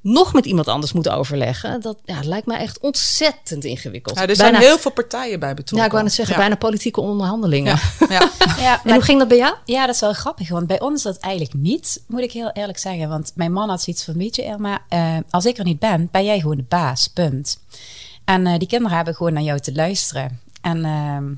[0.03, 1.81] nog met iemand anders moeten overleggen.
[1.81, 4.19] Dat ja, lijkt me echt ontzettend ingewikkeld.
[4.19, 5.79] Ja, er zijn heel veel partijen bij betrokken.
[5.79, 7.79] Ja, ik wou net zeggen, bijna politieke onderhandelingen.
[8.09, 8.31] Ja.
[8.59, 8.81] ja.
[8.85, 9.55] en hoe ging dat bij jou?
[9.65, 12.79] Ja, dat is wel grappig, want bij ons dat eigenlijk niet, moet ik heel eerlijk
[12.79, 13.09] zeggen.
[13.09, 16.09] Want mijn man had zoiets van, weet je Irma, uh, als ik er niet ben,
[16.11, 17.59] ben jij gewoon de baas, punt.
[18.25, 20.41] En uh, die kinderen hebben gewoon naar jou te luisteren.
[20.61, 20.79] En...
[20.79, 21.37] Uh,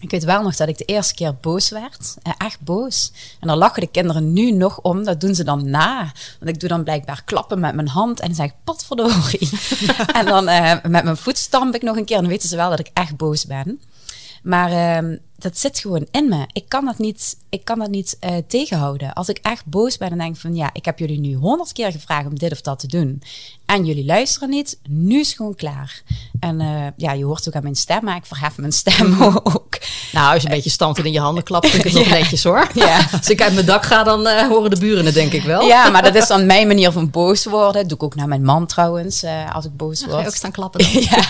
[0.00, 2.16] ik weet wel nog dat ik de eerste keer boos werd.
[2.22, 3.12] Eh, echt boos.
[3.40, 5.04] En dan lachen de kinderen nu nog om.
[5.04, 6.12] Dat doen ze dan na.
[6.38, 8.20] Want ik doe dan blijkbaar klappen met mijn hand.
[8.20, 9.50] En dan zeg ik, potverdorie.
[10.18, 12.16] en dan uh, met mijn voet stamp ik nog een keer.
[12.16, 13.80] En dan weten ze wel dat ik echt boos ben.
[14.42, 16.46] Maar uh, dat zit gewoon in me.
[16.52, 19.12] Ik kan dat niet, ik kan dat niet uh, tegenhouden.
[19.12, 21.92] Als ik echt boos ben en denk van ja, ik heb jullie nu honderd keer
[21.92, 23.22] gevraagd om dit of dat te doen.
[23.66, 26.02] En jullie luisteren niet, nu is het gewoon klaar.
[26.40, 29.78] En uh, ja, je hoort ook aan mijn stem, maar ik verhef mijn stem ook.
[30.12, 32.44] Nou, als je een beetje standend in je handen klapt, vind ik het nog netjes
[32.44, 32.68] hoor.
[32.80, 33.08] Ja.
[33.12, 35.66] Als ik uit mijn dak ga, dan uh, horen de buren het denk ik wel.
[35.66, 37.72] Ja, maar dat is dan mijn manier van boos worden.
[37.80, 40.12] Dat doe ik ook naar mijn man trouwens, als ik boos word.
[40.12, 41.02] Ga je ook staan klappen dan?
[41.02, 41.24] ja.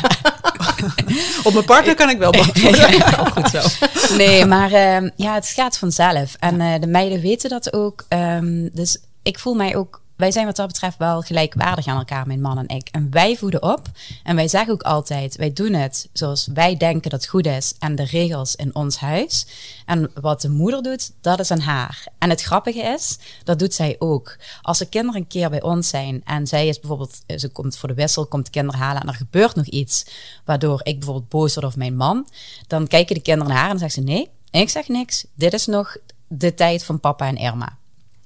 [1.45, 2.93] Op mijn partner kan ik wel boos worden.
[2.97, 3.87] Ja, goed zo.
[4.17, 6.37] Nee, maar uh, ja, het gaat vanzelf.
[6.39, 8.07] En uh, de meiden weten dat ook.
[8.09, 12.27] Um, dus ik voel mij ook wij zijn wat dat betreft wel gelijkwaardig aan elkaar,
[12.27, 12.89] mijn man en ik.
[12.91, 13.83] En wij voeden op.
[14.23, 17.75] En wij zeggen ook altijd, wij doen het zoals wij denken dat het goed is.
[17.79, 19.47] En de regels in ons huis.
[19.87, 22.07] En wat de moeder doet, dat is aan haar.
[22.19, 24.37] En het grappige is, dat doet zij ook.
[24.63, 27.89] Als de kinderen een keer bij ons zijn en zij is bijvoorbeeld, ze komt voor
[27.89, 30.07] de wissel, komt de kinderen halen en er gebeurt nog iets.
[30.45, 32.29] Waardoor ik bijvoorbeeld boos word of mijn man.
[32.67, 35.27] Dan kijken de kinderen naar haar en zeggen ze, nee, ik zeg niks.
[35.35, 35.97] Dit is nog
[36.29, 37.79] de tijd van papa en Irma.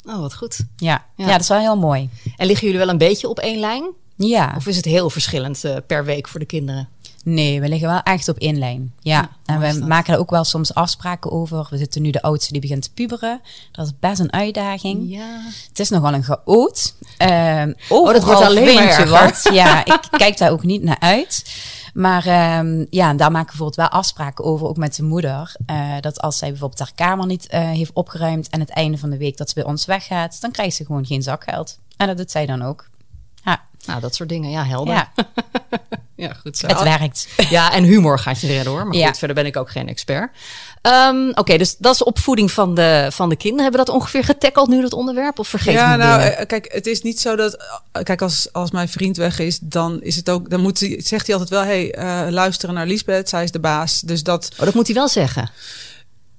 [0.04, 0.58] Oh, wat goed.
[0.76, 1.24] Ja, Ja.
[1.26, 1.32] ja.
[1.32, 2.08] dat is wel heel mooi.
[2.36, 3.84] En liggen jullie wel een beetje op één lijn?
[4.16, 6.88] Ja, Of is het heel verschillend eh, per week voor de kinderen?
[7.24, 8.92] nee, we liggen wel echt op één lijn.
[9.00, 11.66] Ja, en we maken er ook wel soms afspraken over.
[11.70, 13.40] We zitten nu de oudste die begint te puberen.
[13.72, 15.10] Dat is best een uitdaging.
[15.10, 15.40] Ja.
[15.68, 16.94] Het is nogal een chaot.
[17.16, 19.48] Ehm Oh, dat wordt alleen maar wat.
[19.52, 21.44] Ja, ik kijk daar ook niet naar uit.
[21.94, 25.54] Maar ehm, ja, daar maken we bijvoorbeeld wel afspraken over, ook met de moeder.
[25.66, 29.10] eh, dat als zij bijvoorbeeld haar kamer niet eh, heeft opgeruimd en het einde van
[29.10, 31.78] de week dat ze bij ons weggaat, dan krijgt ze gewoon geen zakgeld.
[31.96, 32.88] En dat doet zij dan ook.
[33.44, 34.50] Ja, Nou, dat soort dingen.
[34.50, 34.94] Ja, helder.
[34.94, 35.12] ja
[36.16, 36.66] Ja, goed zo.
[36.66, 37.28] het werkt.
[37.50, 38.86] Ja, en humor gaat je redden hoor.
[38.86, 39.06] Maar Ja.
[39.06, 40.30] goed, verder ben ik ook geen expert.
[40.84, 43.62] Ehm, Oké, dus dat is opvoeding van de, van de kinderen.
[43.62, 45.38] Hebben we dat ongeveer getackeld nu, dat onderwerp?
[45.38, 46.36] Of vergeet ja, nou, dingen?
[46.38, 47.56] eh, kijk, het is niet zo dat.
[47.92, 50.50] eh, Kijk, als, als mijn vriend weg is, dan is het ook.
[50.50, 53.58] Dan moet hij, zegt hij altijd wel: hey, eh, luisteren naar Lisbeth, zij is de
[53.60, 54.00] baas.
[54.00, 54.48] Dus dat.
[54.58, 55.50] Oh, dat moet hij wel zeggen.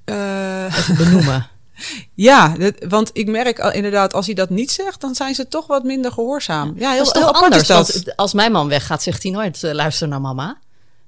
[0.06, 0.16] eh,
[0.98, 1.48] Benoemen.
[2.14, 5.48] ja, dat- want ik merk al- inderdaad, als hij dat niet zegt, dan zijn ze
[5.48, 6.74] toch wat minder gehoorzaam.
[6.78, 7.68] Ja, heel, dat is toch heel anders.
[7.68, 8.16] dat.
[8.16, 10.58] Als mijn man weggaat, zegt hij nooit luister naar mama.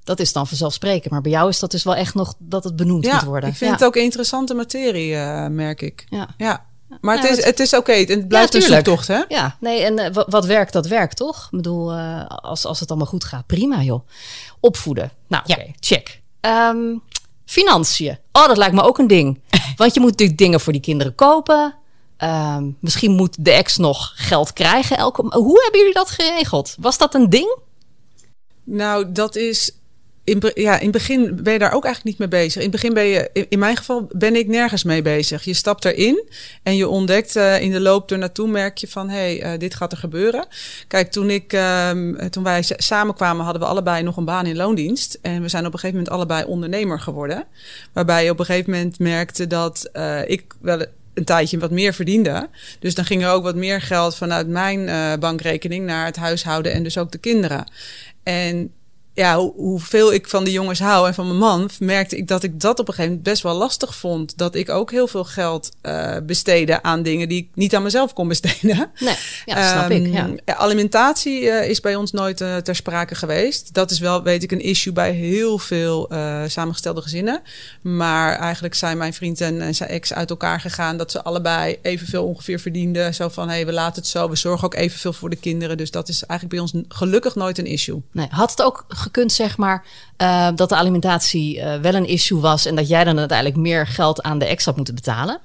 [0.07, 1.11] Dat is dan vanzelfsprekend.
[1.11, 3.49] Maar bij jou is dat dus wel echt nog dat het benoemd ja, moet worden.
[3.49, 3.75] ik vind ja.
[3.75, 6.05] het ook een interessante materie, eh, merk ik.
[6.09, 6.27] Ja.
[6.37, 6.65] Ja.
[7.01, 7.91] Maar het is, het- is oké.
[7.91, 9.21] Het blijft een zoektocht, hè?
[9.27, 11.43] Ja, nee, en eh, wa- wat werkt, dat werkt toch?
[11.43, 14.07] Ik bedoel, eh, als, als het allemaal goed gaat, prima joh.
[14.59, 15.11] Opvoeden.
[15.27, 15.55] Nou, Ja.
[15.55, 16.21] oké, check.
[16.41, 16.95] Ehm,
[17.45, 18.17] financiën.
[18.31, 19.41] Oh, dat lijkt me ook een ding.
[19.75, 21.75] Want je moet natuurlijk dingen voor die kinderen kopen.
[22.17, 24.97] Ehm, misschien moet de ex nog geld krijgen.
[24.97, 25.21] Elke...
[25.21, 26.75] Hoe hebben jullie dat geregeld?
[26.79, 27.57] Was dat een ding?
[28.63, 29.71] Nou, dat is.
[30.27, 32.55] In, ja, in het begin ben je daar ook eigenlijk niet mee bezig.
[32.55, 35.43] In het begin ben je, in, mijn geval, ben ik nergens mee bezig.
[35.43, 36.29] Je stapt erin
[36.63, 39.59] en je ontdekt eh, in de loop er naartoe, merk je van hé, hey, eh,
[39.59, 40.45] dit gaat er gebeuren.
[40.87, 45.19] Kijk, toen, ik, ehm, toen wij samenkwamen, hadden we allebei nog een baan in loondienst.
[45.21, 47.45] En we zijn op een gegeven moment allebei ondernemer geworden.
[47.93, 51.93] Waarbij je op een gegeven moment merkte dat eh, ik wel een tijdje wat meer
[51.93, 52.49] verdiende.
[52.79, 56.83] Dus dan ging er ook wat meer geld vanuit mijn bankrekening naar het huishouden en
[56.83, 57.71] dus ook de kinderen.
[58.23, 58.71] En
[59.17, 62.43] ja, hoe- hoeveel ik van de jongens hou en van mijn man, merkte ik dat
[62.43, 64.37] ik dat op een gegeven moment best wel lastig vond.
[64.37, 68.13] Dat ik ook heel veel geld eh besteedde aan dingen die ik niet aan mezelf
[68.13, 68.91] kon besteden.
[68.99, 70.07] Nee, ja, dat snap ik.
[70.07, 70.29] Ja.
[70.45, 73.73] Ehm, alimentatie eh, is bij ons nooit eh, ter sprake geweest.
[73.73, 76.09] Dat is wel, weet ik, een issue bij heel veel
[76.47, 77.41] samengestelde gezinnen.
[77.81, 80.97] Maar eigenlijk zijn mijn vriend en, en zijn ex uit elkaar gegaan.
[80.97, 83.13] Dat ze allebei evenveel ongeveer verdienden.
[83.13, 84.29] Zo van, hé, hey, we laten het zo.
[84.29, 85.77] We zorgen ook evenveel voor de kinderen.
[85.77, 88.01] Dus dat is eigenlijk bij ons gelukkig nooit een issue.
[88.11, 89.85] Nee, had het ook gekund, zeg maar,
[90.17, 93.87] eh, dat de alimentatie eh, wel een issue was en dat jij dan uiteindelijk meer
[93.87, 95.39] geld aan de ex had moeten betalen?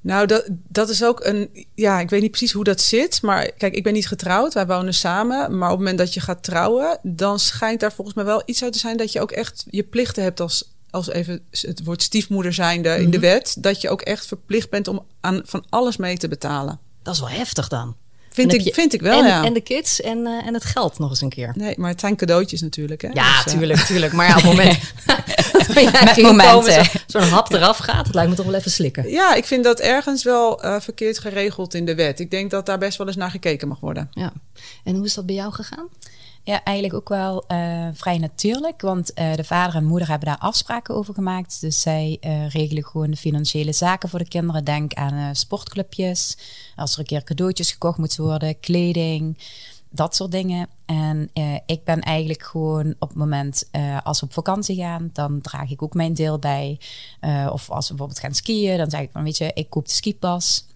[0.00, 1.66] Nou, dat, dat is ook een.
[1.74, 3.22] Ja, ik weet niet precies hoe dat zit.
[3.22, 4.54] Maar kijk, ik ben niet getrouwd.
[4.54, 5.58] Wij wonen samen.
[5.58, 8.62] Maar op het moment dat je gaat trouwen, dan schijnt daar volgens mij wel iets
[8.62, 10.74] uit te zijn dat je ook echt je plichten hebt als.
[10.90, 14.88] Als even het woord stiefmoeder zijnde in de wet, dat je ook echt verplicht bent
[14.88, 16.78] om aan van alles mee te betalen.
[17.02, 17.96] Dat is wel heftig dan.
[18.36, 19.44] Vind ik, je- vind ik wel, en, ja.
[19.44, 21.52] en de kids en, eh, en het geld nog eens een keer.
[21.56, 23.02] Nee, maar het zijn cadeautjes natuurlijk.
[23.02, 23.08] Hè?
[23.12, 24.12] Ja, Dus, eh, tuurlijk, tuurlijk.
[24.12, 24.78] Maar ja, op het moment
[25.66, 26.24] dat momenten.
[26.24, 29.10] komen, zo- zo'n hap eraf gaat, dat lijkt me toch wel even slikken.
[29.10, 32.20] Ja, ik vind dat ergens wel eh, verkeerd geregeld in de wet.
[32.20, 34.08] Ik denk dat daar best wel eens naar gekeken mag worden.
[34.12, 34.32] Ja.
[34.84, 35.86] En hoe is dat bij jou gegaan?
[36.46, 38.80] Ja, eigenlijk ook wel eh, vrij natuurlijk.
[38.80, 41.60] Want eh, de vader en moeder hebben daar afspraken over gemaakt.
[41.60, 44.64] Dus zij eh, regelen gewoon de financiële zaken voor de kinderen.
[44.64, 46.38] Denk aan sportclubjes.
[46.76, 48.60] Als er een keer cadeautjes gekocht moeten worden.
[48.60, 49.38] Kleding.
[49.90, 50.68] Dat soort dingen.
[50.84, 51.30] En
[51.66, 53.68] ik ben eigenlijk gewoon op het moment
[54.02, 56.80] als we op vakantie gaan, dan draag ik ook mijn deel bij.
[57.50, 59.92] Of als we bijvoorbeeld gaan skiën, dan zeg ik van weet je, ik koop de
[59.92, 60.66] skipas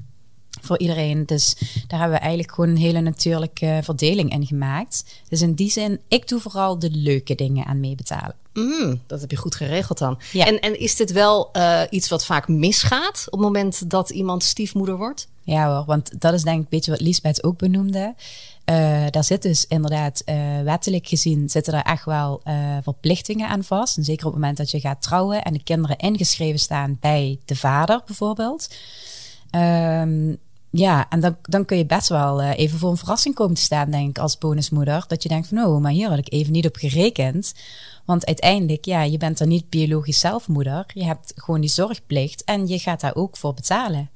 [0.61, 1.27] voor iedereen.
[1.27, 1.55] Dus
[1.87, 5.05] daar hebben we eigenlijk gewoon een hele natuurlijke verdeling in gemaakt.
[5.29, 8.35] Dus in die zin, ik doe vooral de leuke dingen aan meebetalen.
[8.53, 10.19] Mm, dat heb je goed geregeld dan.
[10.33, 10.47] Ja.
[10.47, 14.43] En, en is dit wel eh, iets wat vaak misgaat op het moment dat iemand
[14.43, 15.29] stiefmoeder wordt?
[15.43, 18.15] Ja hoor, want dat is denk ik een beetje wat Liesbeth ook benoemde.
[18.65, 23.65] Eh, daar zit dus inderdaad, eh, wettelijk gezien, zitten er echt wel eh, verplichtingen aan
[23.65, 23.97] vast.
[23.97, 27.39] En zeker op het moment dat je gaat trouwen en de kinderen ingeschreven staan bij
[27.45, 28.75] de vader bijvoorbeeld.
[29.51, 30.35] Ehm,
[30.71, 33.63] ja, en dan, dan kun je best wel eh, even voor een verrassing komen te
[33.63, 35.05] staan, denk ik, als bonusmoeder.
[35.07, 37.55] Dat je denkt van, oh, maar hier had ik even niet op gerekend.
[38.05, 40.85] Want uiteindelijk, ja, je bent dan niet biologisch zelfmoeder.
[40.95, 44.11] Je hebt gewoon die zorgplicht en je gaat daar ook voor betalen.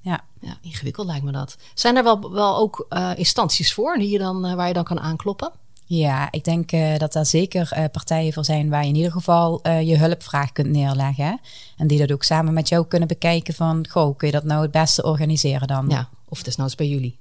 [0.00, 0.24] Ja.
[0.40, 1.56] Ja, ingewikkeld lijkt me dat.
[1.74, 4.84] Zijn er wel, wel ook uh, instanties voor die je dan, uh, waar je dan
[4.84, 5.52] kan aankloppen?
[5.86, 9.68] Ja, ik denk uh, dat daar zeker partijen voor zijn waar je in ieder geval
[9.68, 11.40] je hulpvraag kunt neerleggen.
[11.76, 14.62] En die dat ook samen met jou kunnen bekijken van, goh, kun je dat nou
[14.62, 15.88] het beste organiseren dan?
[15.88, 17.18] Ja, of desnoods bij jullie.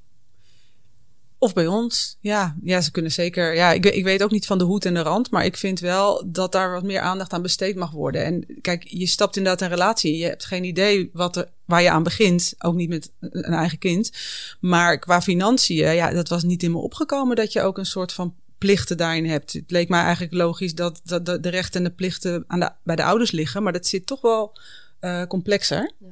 [1.38, 2.56] Of bij ons, ja.
[2.64, 3.56] Ja, ze kunnen zeker.
[3.56, 5.80] Ja, ik, ik weet ook niet van de hoed en de rand, maar ik vind
[5.80, 8.26] wel dat daar wat meer aandacht aan besteed mag worden.
[8.26, 10.18] En kijk, je stapt inderdaad een relatie.
[10.18, 12.54] Je hebt geen idee wat er, waar je aan begint.
[12.58, 14.12] Ook niet met een eigen kind.
[14.60, 18.14] Maar qua financiën, ja, dat was niet in me opgekomen dat je ook een soort
[18.14, 19.54] van plichten daarin hebt.
[19.54, 22.96] Het leek mij eigenlijk logisch dat, dat de rechten en de plichten aan de, bij
[22.96, 24.58] de ouders liggen, maar dat zit toch wel
[25.02, 25.92] uh, complexer.
[26.00, 26.08] Ja.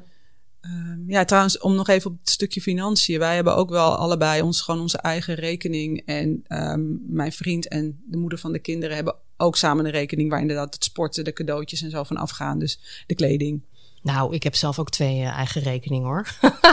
[0.61, 3.19] Um, ja, trouwens, om nog even op het stukje financiën.
[3.19, 6.01] Wij hebben ook wel allebei ons, gewoon onze eigen rekening.
[6.05, 10.29] En um, mijn vriend en de moeder van de kinderen hebben ook samen een rekening
[10.29, 12.59] waar inderdaad het sporten, de cadeautjes en zo van afgaan.
[12.59, 13.61] Dus de kleding.
[14.01, 16.27] Nou, ik heb zelf ook twee uh, eigen rekeningen hoor.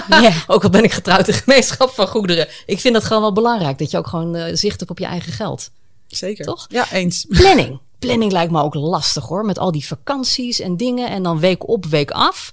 [0.08, 0.36] yeah.
[0.46, 2.48] ook al ben ik getrouwd in gemeenschap van goederen.
[2.66, 5.04] Ik vind dat gewoon wel belangrijk, dat je ook gewoon uh, zicht hebt op je
[5.04, 5.70] eigen geld.
[6.06, 6.44] Zeker.
[6.44, 6.66] Toch?
[6.68, 7.26] Ja, eens.
[7.40, 7.80] Planning.
[7.98, 11.68] Planning lijkt me ook lastig hoor, met al die vakanties en dingen en dan week
[11.68, 12.52] op, week af.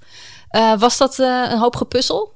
[0.52, 2.34] Uh, was dat uh, een hoop gepuzzel?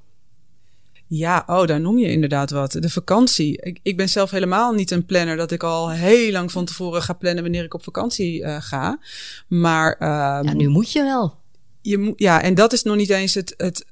[1.08, 2.72] Ja, oh, daar noem je inderdaad wat.
[2.72, 3.62] De vakantie.
[3.62, 7.02] Ik, ik, ben zelf helemaal niet een planner dat ik al heel lang van tevoren
[7.02, 9.00] ga plannen wanneer ik op vakantie uh, ga.
[9.48, 9.96] Maar.
[10.00, 11.38] Ja, nu moet je wel.
[11.82, 13.54] Je ja, en dat is nog niet eens het.
[13.58, 13.86] het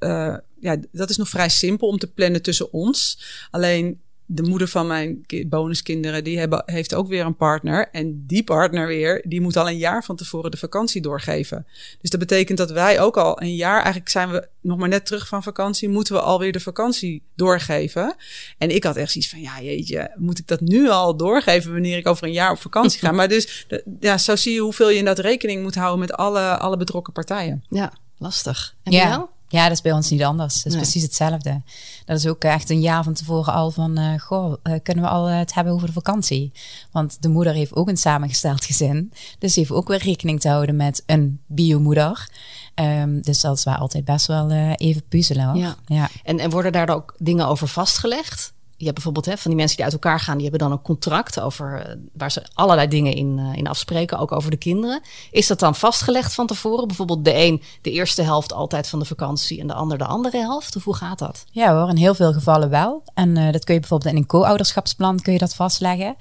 [0.59, 3.19] ja, dat is nog vrij simpel om te plannen tussen ons.
[3.51, 7.89] Alleen de moeder van mijn bonuskinderen, die hebben, heeft ook weer een partner.
[7.91, 11.65] En die partner weer, die moet al een jaar van tevoren de vakantie doorgeven.
[12.01, 15.05] Dus dat betekent dat wij ook al een jaar, eigenlijk zijn we nog maar net
[15.05, 18.15] terug van vakantie, moeten we alweer de vakantie doorgeven.
[18.57, 21.97] En ik had echt zoiets van, ja jeetje, moet ik dat nu al doorgeven wanneer
[21.97, 23.11] ik over een jaar op vakantie ga?
[23.17, 23.67] Maar dus,
[23.99, 27.63] ja, zo zie je hoeveel je inderdaad rekening moet houden met alle, alle betrokken partijen.
[27.69, 28.75] Ja, lastig.
[28.83, 29.29] En ja.
[29.49, 30.55] Ja, dat is bij ons niet anders.
[30.55, 30.81] Het is nee.
[30.81, 31.61] precies hetzelfde.
[32.05, 35.09] Dat is ook echt een jaar van tevoren al van, uh, goh, uh, kunnen we
[35.09, 36.51] al het hebben over de vakantie?
[36.91, 39.11] Want de moeder heeft ook een samengesteld gezin.
[39.39, 42.29] Dus heeft ook weer rekening te houden met een biomoeder.
[42.75, 45.45] Um, dus dat is waar altijd best wel uh, even puzzelen.
[45.45, 45.57] Hoor.
[45.57, 45.75] Ja.
[45.85, 46.09] ja.
[46.23, 48.53] En, en worden daar ook dingen over vastgelegd?
[48.77, 50.83] Je hebt bijvoorbeeld hè, van die mensen die uit elkaar gaan, die hebben dan een
[50.83, 55.01] contract over eh, waar ze allerlei dingen in, uh, in afspreken, ook over de kinderen.
[55.31, 56.87] Is dat dan vastgelegd van tevoren?
[56.87, 60.37] Bijvoorbeeld de een de eerste helft altijd van de vakantie en de ander de andere
[60.37, 60.75] helft?
[60.75, 61.45] Of hoe gaat dat?
[61.51, 63.03] Ja hoor, in heel veel gevallen wel.
[63.13, 66.15] En uh, dat kun je bijvoorbeeld in een co-ouderschapsplan kun je dat vastleggen.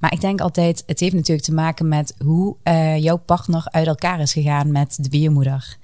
[0.00, 2.56] Maar ik denk altijd, het heeft natuurlijk te maken met hoe
[2.98, 5.78] jouw partner uit elkaar is gegaan met de biomoeder.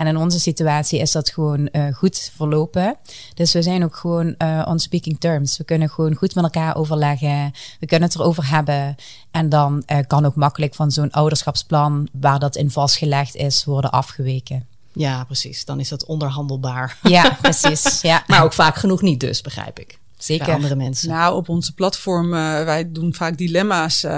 [0.00, 2.96] En in onze situatie is dat gewoon uh, goed verlopen.
[3.34, 5.56] Dus we zijn ook gewoon uh, on speaking terms.
[5.56, 7.52] We kunnen gewoon goed met elkaar overleggen.
[7.80, 8.96] We kunnen het erover hebben.
[9.30, 13.90] En dan uh, kan ook makkelijk van zo'n ouderschapsplan, waar dat in vastgelegd is, worden
[13.90, 14.66] afgeweken.
[14.92, 15.64] Ja, precies.
[15.64, 16.98] Dan is dat onderhandelbaar.
[17.02, 18.00] Ja, precies.
[18.00, 18.24] Ja.
[18.26, 19.99] maar ook vaak genoeg niet dus, begrijp ik.
[20.24, 20.52] Zeker.
[20.52, 21.08] andere mensen.
[21.08, 24.10] Nou, op onze platform, uh, wij doen vaak dilemma's uh,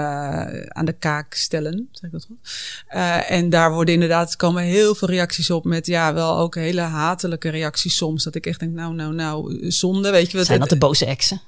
[0.67, 1.89] aan de kaak stellen.
[1.91, 2.37] Zeg ik dat goed?
[2.95, 6.81] Uh, en daar worden inderdaad, komen heel veel reacties op met, ja, wel ook hele
[6.81, 8.23] hatelijke reacties soms.
[8.23, 10.45] Dat ik echt denk, nou, nou, nou, zonde, weet je wat.
[10.45, 11.41] Zijn dat de boze exen?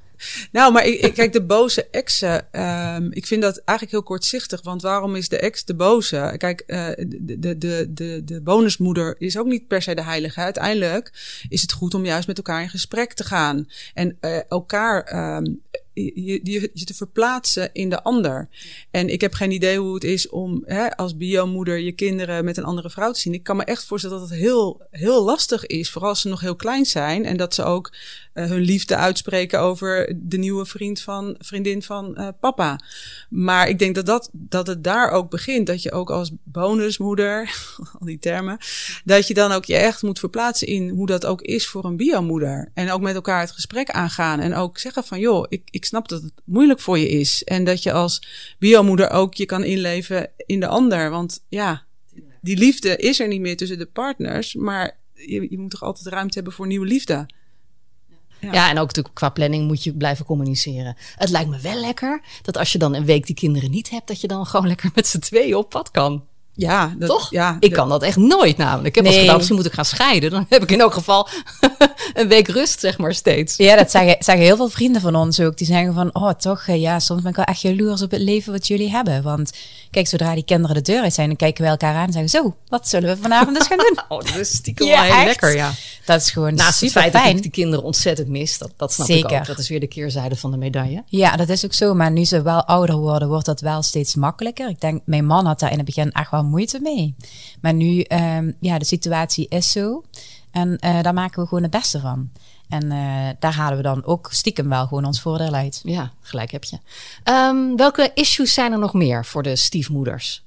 [0.51, 4.61] Nou, maar ik, ik, kijk, de boze exen, um, ik vind dat eigenlijk heel kortzichtig.
[4.61, 6.35] Want waarom is de ex de boze?
[6.37, 10.39] Kijk, uh, de, de, de, de, de bonusmoeder is ook niet per se de heilige.
[10.39, 11.11] Uiteindelijk
[11.49, 13.67] is het goed om juist met elkaar in gesprek te gaan.
[13.93, 15.61] En uh, elkaar um,
[15.95, 18.49] je, je, je te verplaatsen in de ander.
[18.91, 22.57] En ik heb geen idee hoe het is om hè, als biomoeder je kinderen met
[22.57, 23.33] een andere vrouw te zien.
[23.33, 26.41] Ik kan me echt voorstellen dat het heel, heel lastig is, vooral als ze nog
[26.41, 27.25] heel klein zijn.
[27.25, 27.93] En dat ze ook
[28.33, 32.79] uh, hun liefde uitspreken over de nieuwe vriend van, vriendin van uh, papa.
[33.29, 35.67] Maar ik denk dat, dat, dat het daar ook begint.
[35.67, 37.55] Dat je ook als bonusmoeder,
[37.99, 38.57] al die termen,
[39.03, 41.97] dat je dan ook je echt moet verplaatsen in hoe dat ook is voor een
[41.97, 42.71] biomoeder.
[42.73, 44.39] En ook met elkaar het gesprek aangaan.
[44.39, 47.43] En ook zeggen van, joh, ik snap dat het moeilijk voor je is.
[47.43, 48.27] En dat je als
[48.59, 51.09] biomoeder ook je kan inleven in de ander.
[51.09, 51.85] Want ja,
[52.41, 54.53] die liefde is er niet meer tussen de partners.
[54.53, 57.25] Maar je, je moet toch altijd ruimte hebben voor nieuwe liefde.
[58.39, 58.53] Ja.
[58.53, 58.69] ja.
[58.69, 60.95] en ook natuurlijk qua planning moet je blijven communiceren.
[61.15, 64.07] Het lijkt me wel lekker dat als je dan een week die kinderen niet hebt,
[64.07, 66.23] dat je dan gewoon lekker met z'n tweeën op pad kan.
[66.57, 67.31] Ja, dat, toch?
[67.31, 68.87] Ja, ik kan dat echt nooit namelijk.
[68.87, 69.13] Ik heb nee.
[69.13, 70.31] als gedacht, misschien moet ik gaan scheiden.
[70.31, 71.27] Dan heb ik in elk geval
[72.13, 73.55] een week rust, zeg maar, steeds.
[73.57, 75.57] Ja, dat zeggen, zeggen heel veel vrienden van ons ook.
[75.57, 78.51] Die zeggen van, oh toch, ja, soms ben ik wel echt jaloers op het leven
[78.51, 79.23] wat jullie hebben.
[79.23, 79.51] Want
[79.91, 82.29] kijk, zodra die kinderen de deur uit zijn, dan kijken we elkaar aan en zeggen,
[82.29, 83.99] zo, wat zullen we vanavond eens gaan doen?
[84.09, 85.71] oh, dat is stiekem ja, lekker, ja.
[86.05, 87.25] Dat is gewoon Naast het feit fijn.
[87.25, 89.31] dat ik de kinderen ontzettend mis, dat, dat snap Zeker.
[89.31, 89.45] ik ook.
[89.45, 91.03] Dat is weer de keerzijde van de medaille.
[91.05, 91.93] Ja, dat is ook zo.
[91.93, 94.69] Maar nu ze wel ouder worden, wordt dat wel steeds makkelijker.
[94.69, 97.15] Ik denk, mijn man had daar in het begin echt wel moeite mee.
[97.61, 100.03] Maar nu, um, ja, de situatie is zo.
[100.51, 102.29] En uh, daar maken we gewoon het beste van.
[102.69, 105.79] En uh, daar halen we dan ook stiekem wel gewoon ons voordeel uit.
[105.83, 106.77] Ja, gelijk heb je.
[107.23, 110.43] Um, welke issues zijn er nog meer voor de stiefmoeders?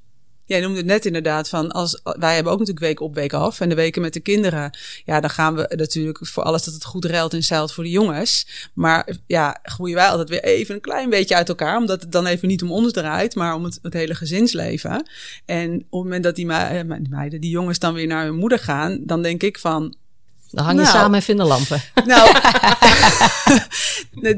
[0.48, 3.60] Jij noemde het net inderdaad van als wij hebben ook natuurlijk week op week af
[3.60, 4.78] en de weken met de kinderen.
[5.04, 7.90] Ja, dan gaan we natuurlijk voor alles dat het goed ruilt en zeilt voor de
[7.90, 8.46] jongens.
[8.74, 12.26] Maar ja, groeien wij altijd weer even een klein beetje uit elkaar, omdat het dan
[12.26, 15.08] even niet om ons draait, maar om het, het hele gezinsleven.
[15.44, 18.58] En op het moment dat die, eh, meiden, die jongens dan weer naar hun moeder
[18.58, 19.94] gaan, dan denk ik van
[20.50, 21.82] dan hang je nou, samen en vinden lampen.
[22.04, 22.32] Nou,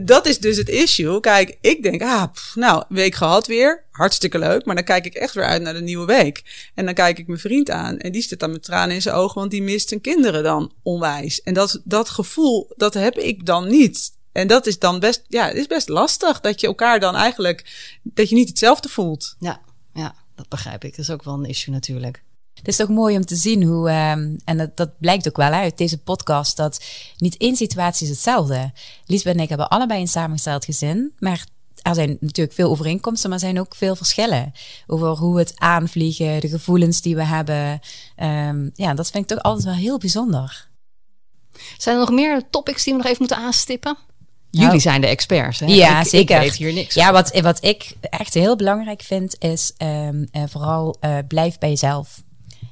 [0.04, 1.20] dat is dus het issue.
[1.20, 3.84] Kijk, ik denk, ah, nou, week gehad weer.
[3.90, 4.64] Hartstikke leuk.
[4.64, 6.70] Maar dan kijk ik echt weer uit naar de nieuwe week.
[6.74, 7.98] En dan kijk ik mijn vriend aan.
[7.98, 10.72] En die zit dan met tranen in zijn ogen, want die mist zijn kinderen dan
[10.82, 11.42] onwijs.
[11.42, 14.12] En dat, dat gevoel, dat heb ik dan niet.
[14.32, 17.64] En dat is dan best, ja, het is best lastig dat je elkaar dan eigenlijk,
[18.02, 19.36] dat je niet hetzelfde voelt.
[19.38, 19.60] Ja,
[19.94, 20.90] ja, dat begrijp ik.
[20.90, 22.22] Dat is ook wel een issue natuurlijk.
[22.60, 25.50] Het is toch mooi om te zien hoe, um, en dat, dat, blijkt ook wel
[25.50, 26.84] uit deze podcast, dat
[27.16, 28.72] niet één situatie is hetzelfde.
[29.06, 31.46] Liesbeth en ik hebben allebei een samengesteld gezin, maar
[31.82, 34.52] er zijn natuurlijk veel overeenkomsten, maar er zijn ook veel verschillen
[34.86, 37.80] over hoe het aanvliegen, de gevoelens die we hebben.
[38.22, 40.68] Um, ja, dat vind ik toch altijd wel heel bijzonder.
[41.78, 43.96] Zijn er nog meer topics die we nog even moeten aanstippen?
[44.50, 45.66] Jullie nou, zijn de experts, hè?
[45.66, 46.36] Ja, ik, zeker.
[46.36, 46.94] Ik weet hier niks.
[46.94, 51.68] Ja, wat, wat ik echt heel belangrijk vind, is um, uh, vooral uh, blijf bij
[51.68, 52.22] jezelf.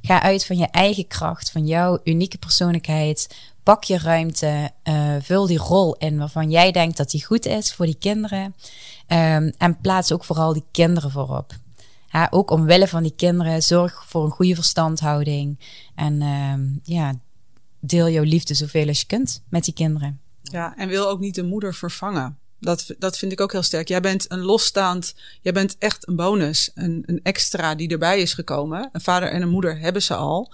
[0.02, 3.37] Ga uit van je eigen kracht, van jouw unieke persoonlijkheid.
[3.62, 7.72] Pak je ruimte, uh, vul die rol in waarvan jij denkt dat die goed is
[7.72, 8.44] voor die kinderen.
[8.44, 11.52] Um, en plaats ook vooral die kinderen voorop.
[12.11, 15.58] Ja, ook omwille van die kinderen, zorg voor een goede verstandhouding.
[15.94, 17.14] En um, ja,
[17.80, 20.20] deel jouw liefde zoveel als je kunt met die kinderen.
[20.42, 22.38] Ja, en wil ook niet de moeder vervangen.
[22.61, 23.88] Dat, dat vind ik ook heel sterk.
[23.88, 28.35] Jij bent een losstaand, jij bent echt een bonus, een, een extra die erbij is
[28.35, 28.88] gekomen.
[28.92, 30.53] Een vader en een moeder hebben ze al.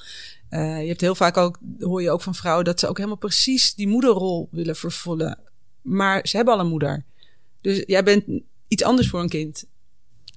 [0.51, 3.19] Uh, je hebt heel vaak ook, hoor je ook van vrouwen, dat ze ook helemaal
[3.19, 5.38] precies die moederrol willen vervullen.
[5.83, 7.05] Maar ze hebben al een moeder.
[7.61, 8.25] Dus jij bent
[8.69, 9.64] iets anders voor een kind.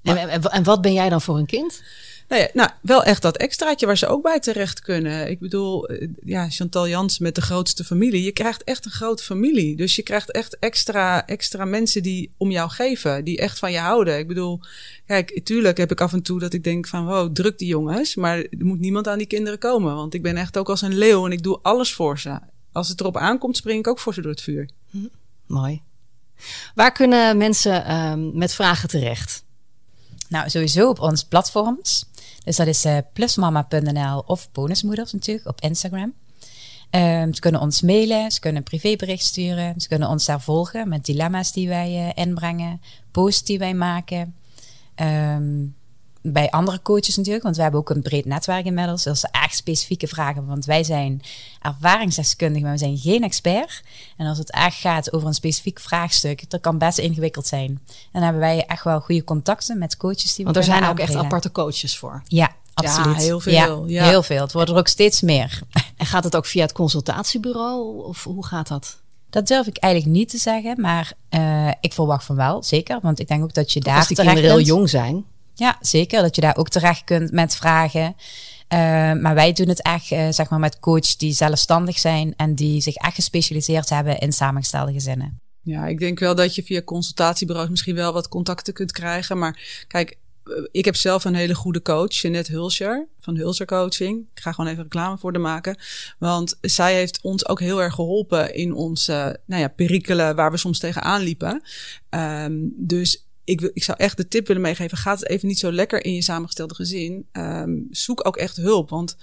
[0.03, 1.83] En, en wat ben jij dan voor een kind?
[2.27, 5.29] Nou, ja, nou, wel echt dat extraatje waar ze ook bij terecht kunnen.
[5.29, 8.23] Ik bedoel, eh, ja, Chantal Jans met de grootste familie.
[8.23, 9.75] Je krijgt echt een grote familie.
[9.75, 13.23] Dus je krijgt echt extra, extra mensen die om jou geven.
[13.23, 14.17] Die echt van je houden.
[14.17, 14.59] Ik bedoel,
[15.05, 18.15] kijk, tuurlijk heb ik af en toe dat ik denk van, wow, druk die jongens.
[18.15, 19.95] Maar er moet niemand aan die kinderen komen.
[19.95, 22.39] Want ik ben echt ook als een leeuw en ik doe alles voor ze.
[22.71, 24.69] Als het erop aankomt, spring ik ook voor ze door het vuur.
[24.89, 25.07] Hm,
[25.45, 25.81] mooi.
[26.75, 29.45] Waar kunnen mensen um, met vragen terecht?
[30.29, 32.05] Nou, sowieso op ons platforms.
[32.47, 36.13] Dus dat is uh, plusmama.nl of bonusmoeders natuurlijk op Instagram.
[36.91, 40.89] Um, ze kunnen ons mailen, ze kunnen een privébericht sturen, ze kunnen ons daar volgen
[40.89, 42.81] met dilemma's die wij uh, inbrengen,
[43.11, 44.35] posts die wij maken.
[44.95, 45.75] Um,
[46.21, 49.03] bij andere coaches natuurlijk, want we hebben ook een breed netwerk inmiddels.
[49.03, 51.21] Dus echt specifieke vragen, want wij zijn
[51.61, 53.83] ervaringsdeskundigen, maar we zijn geen expert.
[54.17, 57.69] En als het echt gaat over een specifiek vraagstuk, dat kan best ingewikkeld zijn.
[57.69, 57.77] En
[58.11, 61.15] dan hebben wij echt wel goede contacten met coaches die Want er zijn ook echt
[61.15, 62.21] aparte coaches voor.
[62.25, 63.15] Ja, absoluut.
[63.15, 63.85] Ja, heel veel.
[63.87, 64.41] Ja, heel veel.
[64.41, 65.59] Het wordt er ook steeds meer.
[65.97, 68.97] En gaat het ook via het consultatiebureau of hoe gaat dat?
[69.29, 72.99] Dat durf ik eigenlijk niet te zeggen, maar uh, ik verwacht van wel, zeker.
[73.01, 75.25] Want ik denk ook dat je daar Als die kinderen heel jong zijn.
[75.57, 76.21] Ja, zeker.
[76.21, 78.15] Dat je daar ook terecht kunt met vragen.
[78.73, 78.79] Uh,
[79.13, 82.81] maar wij doen het echt uh, zeg maar met coaches die zelfstandig zijn en die
[82.81, 85.39] zich echt gespecialiseerd hebben in samengestelde gezinnen.
[85.61, 89.37] Ja, ik denk wel dat je via consultatiebureaus misschien wel wat contacten kunt krijgen.
[89.37, 90.17] Maar kijk,
[90.71, 94.25] ik heb zelf een hele goede coach, Jeanette Hulscher van Hulscher Coaching.
[94.33, 95.77] Ik ga gewoon even reclame voor de maken.
[96.19, 100.57] Want zij heeft ons ook heel erg geholpen in onze nou ja, perikelen waar we
[100.57, 101.61] soms tegenaan liepen.
[102.09, 105.59] Um, dus ik, wil, ik zou echt de tip willen meegeven: gaat het even niet
[105.59, 107.27] zo lekker in je samengestelde gezin.
[107.31, 108.89] Um, zoek ook echt hulp.
[108.89, 109.17] Want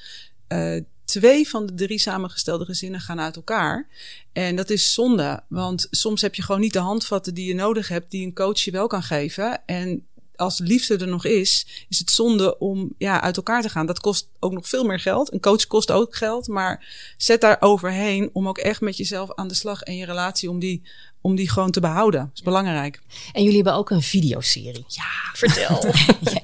[0.48, 3.88] uh, twee van de drie samengestelde gezinnen gaan uit elkaar.
[4.32, 5.42] En dat is zonde.
[5.48, 8.60] Want soms heb je gewoon niet de handvatten die je nodig hebt, die een coach
[8.60, 9.66] je wel kan geven.
[9.66, 13.86] En als liefde er nog is, is het zonde om ja, uit elkaar te gaan.
[13.86, 15.32] Dat kost ook nog veel meer geld.
[15.32, 19.48] Een coach kost ook geld, maar zet daar overheen om ook echt met jezelf aan
[19.48, 20.82] de slag en je relatie om die,
[21.20, 22.20] om die gewoon te behouden.
[22.20, 23.00] Dat is belangrijk.
[23.32, 24.84] En jullie hebben ook een videoserie.
[24.88, 25.92] Ja, vertel.
[26.34, 26.40] ja.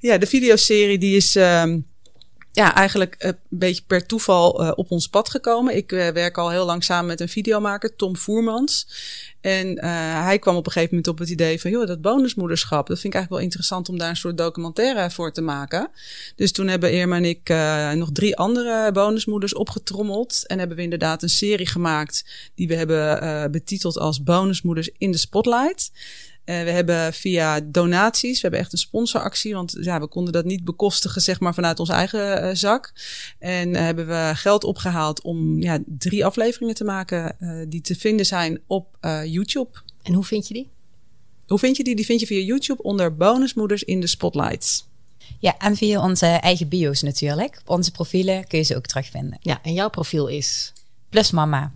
[0.00, 1.34] ja, de videoserie die is.
[1.34, 1.86] Um,
[2.52, 5.76] ja, eigenlijk een beetje per toeval uh, op ons pad gekomen.
[5.76, 8.88] Ik uh, werk al heel lang samen met een videomaker, Tom Voermans.
[9.40, 9.84] En
[10.24, 13.14] hij kwam op een gegeven moment op het idee van, joh, dat bonusmoederschap, dat vind
[13.14, 15.90] ik eigenlijk wel interessant om daar een soort documentaire voor te maken.
[16.36, 17.48] Dus toen hebben Irma en ik
[17.98, 20.46] nog drie andere bonusmoeders opgetrommeld.
[20.46, 22.24] En hebben we inderdaad een serie gemaakt
[22.54, 25.90] die we hebben betiteld als Bonusmoeders in de Spotlight.
[26.48, 30.44] Uh, we hebben via donaties, we hebben echt een sponsoractie, want ja, we konden dat
[30.44, 32.92] niet bekostigen zeg maar vanuit onze eigen uh, zak.
[33.38, 37.36] En uh, hebben we geld opgehaald om ja, drie afleveringen te maken
[37.68, 39.70] die te vinden zijn op YouTube.
[40.02, 40.70] En hoe vind je die?
[41.46, 41.96] Hoe vind je die?
[41.96, 44.86] Die vind je via YouTube onder bonusmoeders in de spotlights.
[45.38, 47.58] Ja, en via onze eigen bio's natuurlijk.
[47.60, 49.38] Op onze profielen kun je ze ook terugvinden.
[49.40, 50.72] Ja, en jouw profiel is?
[51.08, 51.72] Plus mama.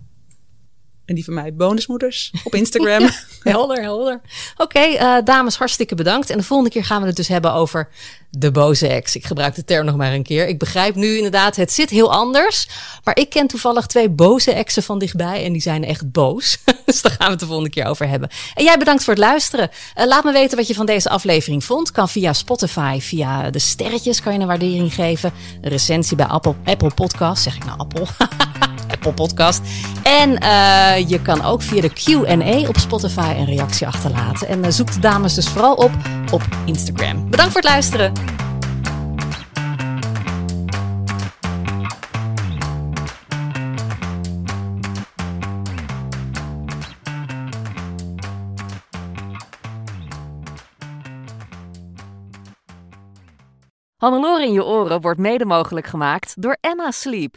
[1.05, 3.09] En die van mij bonusmoeders op Instagram.
[3.43, 4.21] helder, helder.
[4.57, 6.31] Oké, uh, dames, hartstikke bedankt.
[6.31, 7.89] En de volgende keer gaan we het dus hebben over
[8.31, 9.17] de boze ex.
[9.17, 10.49] Ik gebruik de term nog maar een keer.
[10.49, 12.69] Ik begrijp nu inderdaad, het zit heel anders.
[13.05, 15.45] Maar ik ken toevallig twee boze exen van dichtbij.
[15.45, 16.59] En die zijn echt boos.
[16.87, 18.31] dus daar gaan we het de volgende keer over hebben.
[18.55, 19.71] En jij bedankt voor het luisteren.
[19.99, 21.91] Uh, laat me weten wat je van deze aflevering vond.
[21.91, 25.33] Kan via Spotify, via de sterretjes kan je een waardering geven.
[25.61, 27.43] Een recensie bij Apple, Apple Podcast.
[27.43, 28.07] Zeg ik nou Apple?
[28.93, 29.61] Apple Podcast.
[30.03, 34.49] En uh, je kan ook via de Q&A op Spotify een reactie achterlaten.
[34.49, 35.91] En uh, zoek de dames dus vooral op
[36.33, 37.31] op Instagram.
[37.31, 38.13] Bedankt voor het luisteren.
[54.03, 57.37] Hannelore in je oren wordt mede mogelijk gemaakt door Emma Sleep.